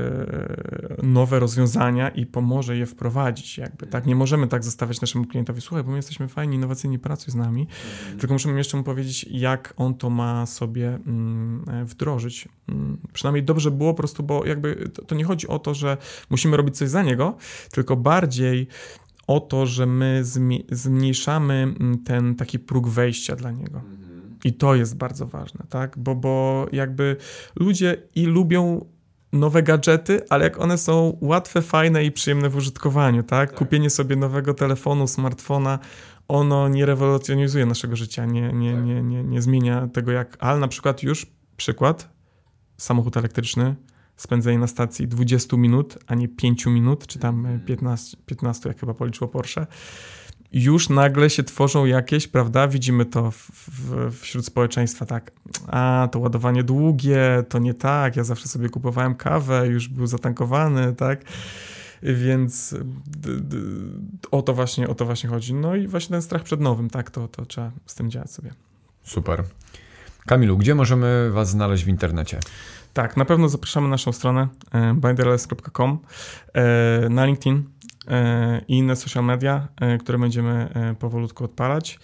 nowe 1.03 1.39
rozwiązania 1.39 2.09
i 2.09 2.27
pomoże 2.27 2.77
je 2.77 2.87
wprowadzić. 2.87 3.59
Jakby, 3.59 3.87
tak? 3.87 4.07
Nie 4.07 4.17
możemy 4.17 4.49
tak 4.49 4.65
zostawiać 4.65 5.01
naszemu 5.01 5.25
klientowi, 5.25 5.61
słuchaj, 5.61 5.85
bo 5.85 5.91
my 5.91 5.97
jesteśmy 5.97 6.29
fajni, 6.29 6.57
innowacyjni, 6.57 6.99
pracuj 6.99 7.33
z 7.33 7.35
nami, 7.35 7.67
mm. 8.07 8.19
tylko 8.19 8.35
musimy 8.35 8.59
jeszcze 8.59 8.77
mu 8.77 8.83
powiedzieć, 8.83 9.27
jak 9.31 9.75
on 9.77 9.95
to 9.95 10.11
ma 10.11 10.47
sobie 10.47 10.89
mm, 10.89 11.65
e, 11.69 11.85
wdrożyć. 11.85 12.49
Mm, 12.69 12.99
przynajmniej 13.13 13.45
dobrze 13.45 13.71
było 13.71 13.95
po 13.95 13.97
prostu, 13.97 14.23
bo 14.23 14.47
jakby 14.47 14.91
to, 14.95 15.05
to 15.05 15.15
nie 15.15 15.25
chodzi 15.25 15.49
o 15.49 15.59
to, 15.59 15.75
że 15.75 15.97
musimy 16.31 16.57
robić 16.57 16.77
coś 16.77 16.89
za 16.89 17.03
niego, 17.03 17.37
tylko 17.71 17.97
bardziej 17.97 18.69
o 19.27 19.41
to, 19.41 19.67
że 19.67 19.87
my 19.87 20.23
zmniejszamy 20.71 21.55
mm, 21.55 21.99
ten 22.05 22.35
taki 22.35 22.59
próg 22.59 22.89
wejścia 22.89 23.37
dla 23.37 23.51
niego. 23.51 23.83
I 24.47 24.53
to 24.53 24.75
jest 24.75 24.97
bardzo 24.97 25.27
ważne, 25.27 25.65
tak? 25.69 25.99
Bo, 25.99 26.15
bo 26.15 26.67
jakby 26.73 27.17
ludzie 27.57 27.97
i 28.15 28.27
lubią 28.27 28.85
nowe 29.33 29.63
gadżety, 29.63 30.21
ale 30.29 30.45
jak 30.45 30.61
one 30.61 30.79
są 30.79 31.19
łatwe, 31.21 31.63
fajne 31.63 32.05
i 32.05 32.13
przyjemne 32.13 32.49
w 32.49 32.57
użytkowaniu, 32.57 33.23
tak? 33.23 33.51
tak. 33.51 33.59
Kupienie 33.59 33.91
sobie 33.91 34.17
nowego 34.17 34.55
telefonu, 34.55 35.07
smartfona, 35.07 35.79
ono 36.29 36.69
nie 36.69 36.87
rewolucjonizuje 36.87 37.67
naszego 37.67 37.97
życia, 37.97 38.27
nie, 38.27 38.53
nie, 38.53 38.73
tak. 38.73 38.85
nie, 38.85 39.03
nie, 39.03 39.25
nie 39.25 39.43
zmienia 39.43 39.89
tego 39.89 40.13
jak... 40.13 40.37
Ale 40.41 40.61
na 40.61 40.69
przykład 40.69 41.03
już, 41.03 41.27
przykład, 41.57 42.09
samochód 42.77 43.17
elektryczny, 43.17 43.75
spędzenie 44.17 44.59
na 44.59 44.67
stacji 44.67 45.09
20 45.09 45.57
minut, 45.57 45.99
a 46.07 46.15
nie 46.15 46.29
5 46.29 46.67
minut, 46.67 47.07
czy 47.07 47.19
tam 47.19 47.61
15, 47.67 48.17
15 48.27 48.69
jak 48.69 48.81
chyba 48.81 48.95
policzyło 48.95 49.29
Porsche, 49.29 49.67
już 50.53 50.89
nagle 50.89 51.31
się 51.31 51.43
tworzą 51.43 51.85
jakieś, 51.85 52.29
prawda? 52.29 52.69
Widzimy 52.69 53.05
to 53.05 53.31
w, 53.31 53.51
w, 53.69 54.13
wśród 54.21 54.47
społeczeństwa, 54.47 55.07
tak. 55.07 55.31
A 55.67 56.09
to 56.13 56.19
ładowanie 56.19 56.63
długie, 56.63 57.45
to 57.49 57.59
nie 57.59 57.75
tak. 57.75 58.17
Ja 58.17 58.25
zawsze 58.25 58.49
sobie 58.49 58.69
kupowałem 58.69 59.15
kawę, 59.15 59.67
już 59.67 59.89
był 59.89 60.07
zatankowany, 60.07 60.95
tak. 60.95 61.25
Więc 62.03 62.75
o, 64.31 64.43
to 64.43 64.55
właśnie, 64.55 64.89
o 64.89 64.95
to 64.95 65.05
właśnie 65.05 65.31
chodzi. 65.31 65.55
No 65.55 65.77
i 65.77 65.87
właśnie 65.87 66.13
ten 66.13 66.23
strach 66.23 66.43
przed 66.43 66.61
nowym, 66.61 66.91
tak, 66.91 67.11
to, 67.11 67.29
to 67.29 67.47
trzeba 67.47 67.73
z 67.87 67.95
tym 67.95 68.11
działać 68.11 68.31
sobie. 68.31 68.55
Super. 69.03 69.45
Kamilu, 70.27 70.59
gdzie 70.59 70.75
możemy 70.75 71.31
Was 71.31 71.51
znaleźć 71.51 71.85
w 71.85 71.89
internecie? 71.89 72.39
Tak, 72.93 73.17
na 73.17 73.25
pewno 73.25 73.49
zapraszamy 73.49 73.87
na 73.87 73.91
naszą 73.91 74.13
stronę 74.13 74.49
e, 74.73 74.95
binderless.com, 74.95 75.99
e, 76.55 77.09
na 77.09 77.25
LinkedIn 77.25 77.65
e, 78.09 78.61
i 78.69 78.79
inne 78.79 78.97
social 78.97 79.25
media, 79.25 79.69
które 80.01 80.19
będziemy 80.19 80.71
powolutku 80.99 81.45
odpalać. 81.45 81.99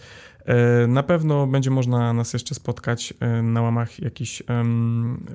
Na 0.89 1.03
pewno 1.03 1.47
będzie 1.47 1.71
można 1.71 2.13
nas 2.13 2.33
jeszcze 2.33 2.55
spotkać 2.55 3.15
na 3.43 3.63
łamach 3.63 4.01
jakichś 4.01 4.43
um, 4.49 5.27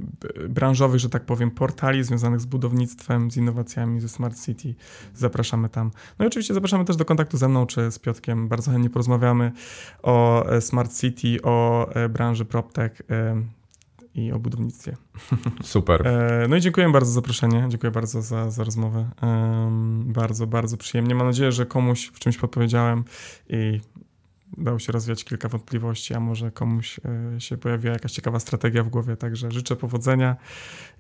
branżowych, 0.50 1.00
że 1.00 1.10
tak 1.10 1.26
powiem, 1.26 1.52
portali 1.52 2.04
związanych 2.04 2.40
z 2.40 2.46
budownictwem, 2.46 3.32
z 3.32 3.38
innowacjami, 3.38 4.00
ze 4.00 4.10
Smart 4.10 4.46
City. 4.46 4.76
Zapraszamy 5.16 5.70
tam. 5.70 5.92
No 6.20 6.26
i 6.26 6.28
oczywiście 6.28 6.54
zapraszamy 6.54 6.86
też 6.86 6.96
do 6.96 7.06
kontaktu 7.06 7.38
ze 7.38 7.50
mną 7.50 7.66
czy 7.66 7.92
z 7.92 8.00
Piotkiem. 8.00 8.48
Bardzo 8.48 8.72
chętnie 8.72 8.90
porozmawiamy 8.90 9.52
o 10.04 10.46
Smart 10.60 11.00
City, 11.00 11.42
o 11.44 11.90
branży 12.10 12.46
PropTech 12.46 13.02
i 14.18 14.32
o 14.32 14.40
budownictwie. 14.40 14.98
Super. 15.64 16.08
E, 16.08 16.46
no 16.50 16.56
i 16.56 16.62
dziękuję 16.62 16.90
bardzo 16.90 17.10
za 17.12 17.16
zaproszenie, 17.16 17.66
dziękuję 17.70 17.92
bardzo 17.92 18.22
za, 18.22 18.52
za 18.52 18.64
rozmowę. 18.64 19.10
Bardzo, 20.06 20.48
bardzo 20.48 20.78
przyjemnie. 20.78 21.16
Mam 21.16 21.28
nadzieję, 21.28 21.52
że 21.52 21.66
komuś 21.66 22.08
w 22.08 22.20
czymś 22.20 22.38
podpowiedziałem 22.38 23.04
i 23.50 23.82
dało 24.58 24.80
się 24.80 24.92
rozwiać 24.92 25.24
kilka 25.24 25.50
wątpliwości, 25.50 26.14
a 26.14 26.20
może 26.20 26.52
komuś 26.52 27.00
e, 27.36 27.42
się 27.42 27.58
pojawiła 27.58 27.94
jakaś 27.94 28.12
ciekawa 28.12 28.40
strategia 28.40 28.84
w 28.84 28.90
głowie. 28.90 29.18
Także 29.18 29.52
życzę 29.52 29.76
powodzenia 29.76 30.36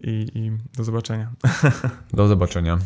i, 0.01 0.27
i 0.35 0.51
do 0.77 0.83
zobaczenia. 0.83 1.31
Do 2.13 2.27
zobaczenia. 2.27 2.77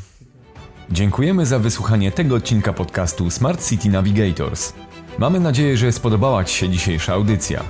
Dziękujemy 0.91 1.45
za 1.45 1.59
wysłuchanie 1.59 2.11
tego 2.11 2.35
odcinka 2.35 2.73
podcastu 2.73 3.29
Smart 3.29 3.69
City 3.69 3.89
Navigators. 3.89 4.73
Mamy 5.19 5.39
nadzieję, 5.39 5.77
że 5.77 5.91
spodobała 5.91 6.43
Ci 6.43 6.57
się 6.57 6.69
dzisiejsza 6.69 7.13
audycja. 7.13 7.63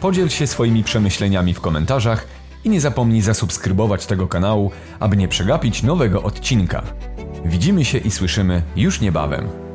Podziel 0.00 0.28
się 0.28 0.46
swoimi 0.46 0.84
przemyśleniami 0.84 1.54
w 1.54 1.60
komentarzach 1.60 2.26
i 2.64 2.70
nie 2.70 2.80
zapomnij 2.80 3.20
zasubskrybować 3.22 4.06
tego 4.06 4.28
kanału, 4.28 4.70
aby 5.00 5.16
nie 5.16 5.28
przegapić 5.28 5.82
nowego 5.82 6.22
odcinka. 6.22 6.82
Widzimy 7.44 7.84
się 7.84 7.98
i 7.98 8.10
słyszymy 8.10 8.62
już 8.76 9.00
niebawem. 9.00 9.69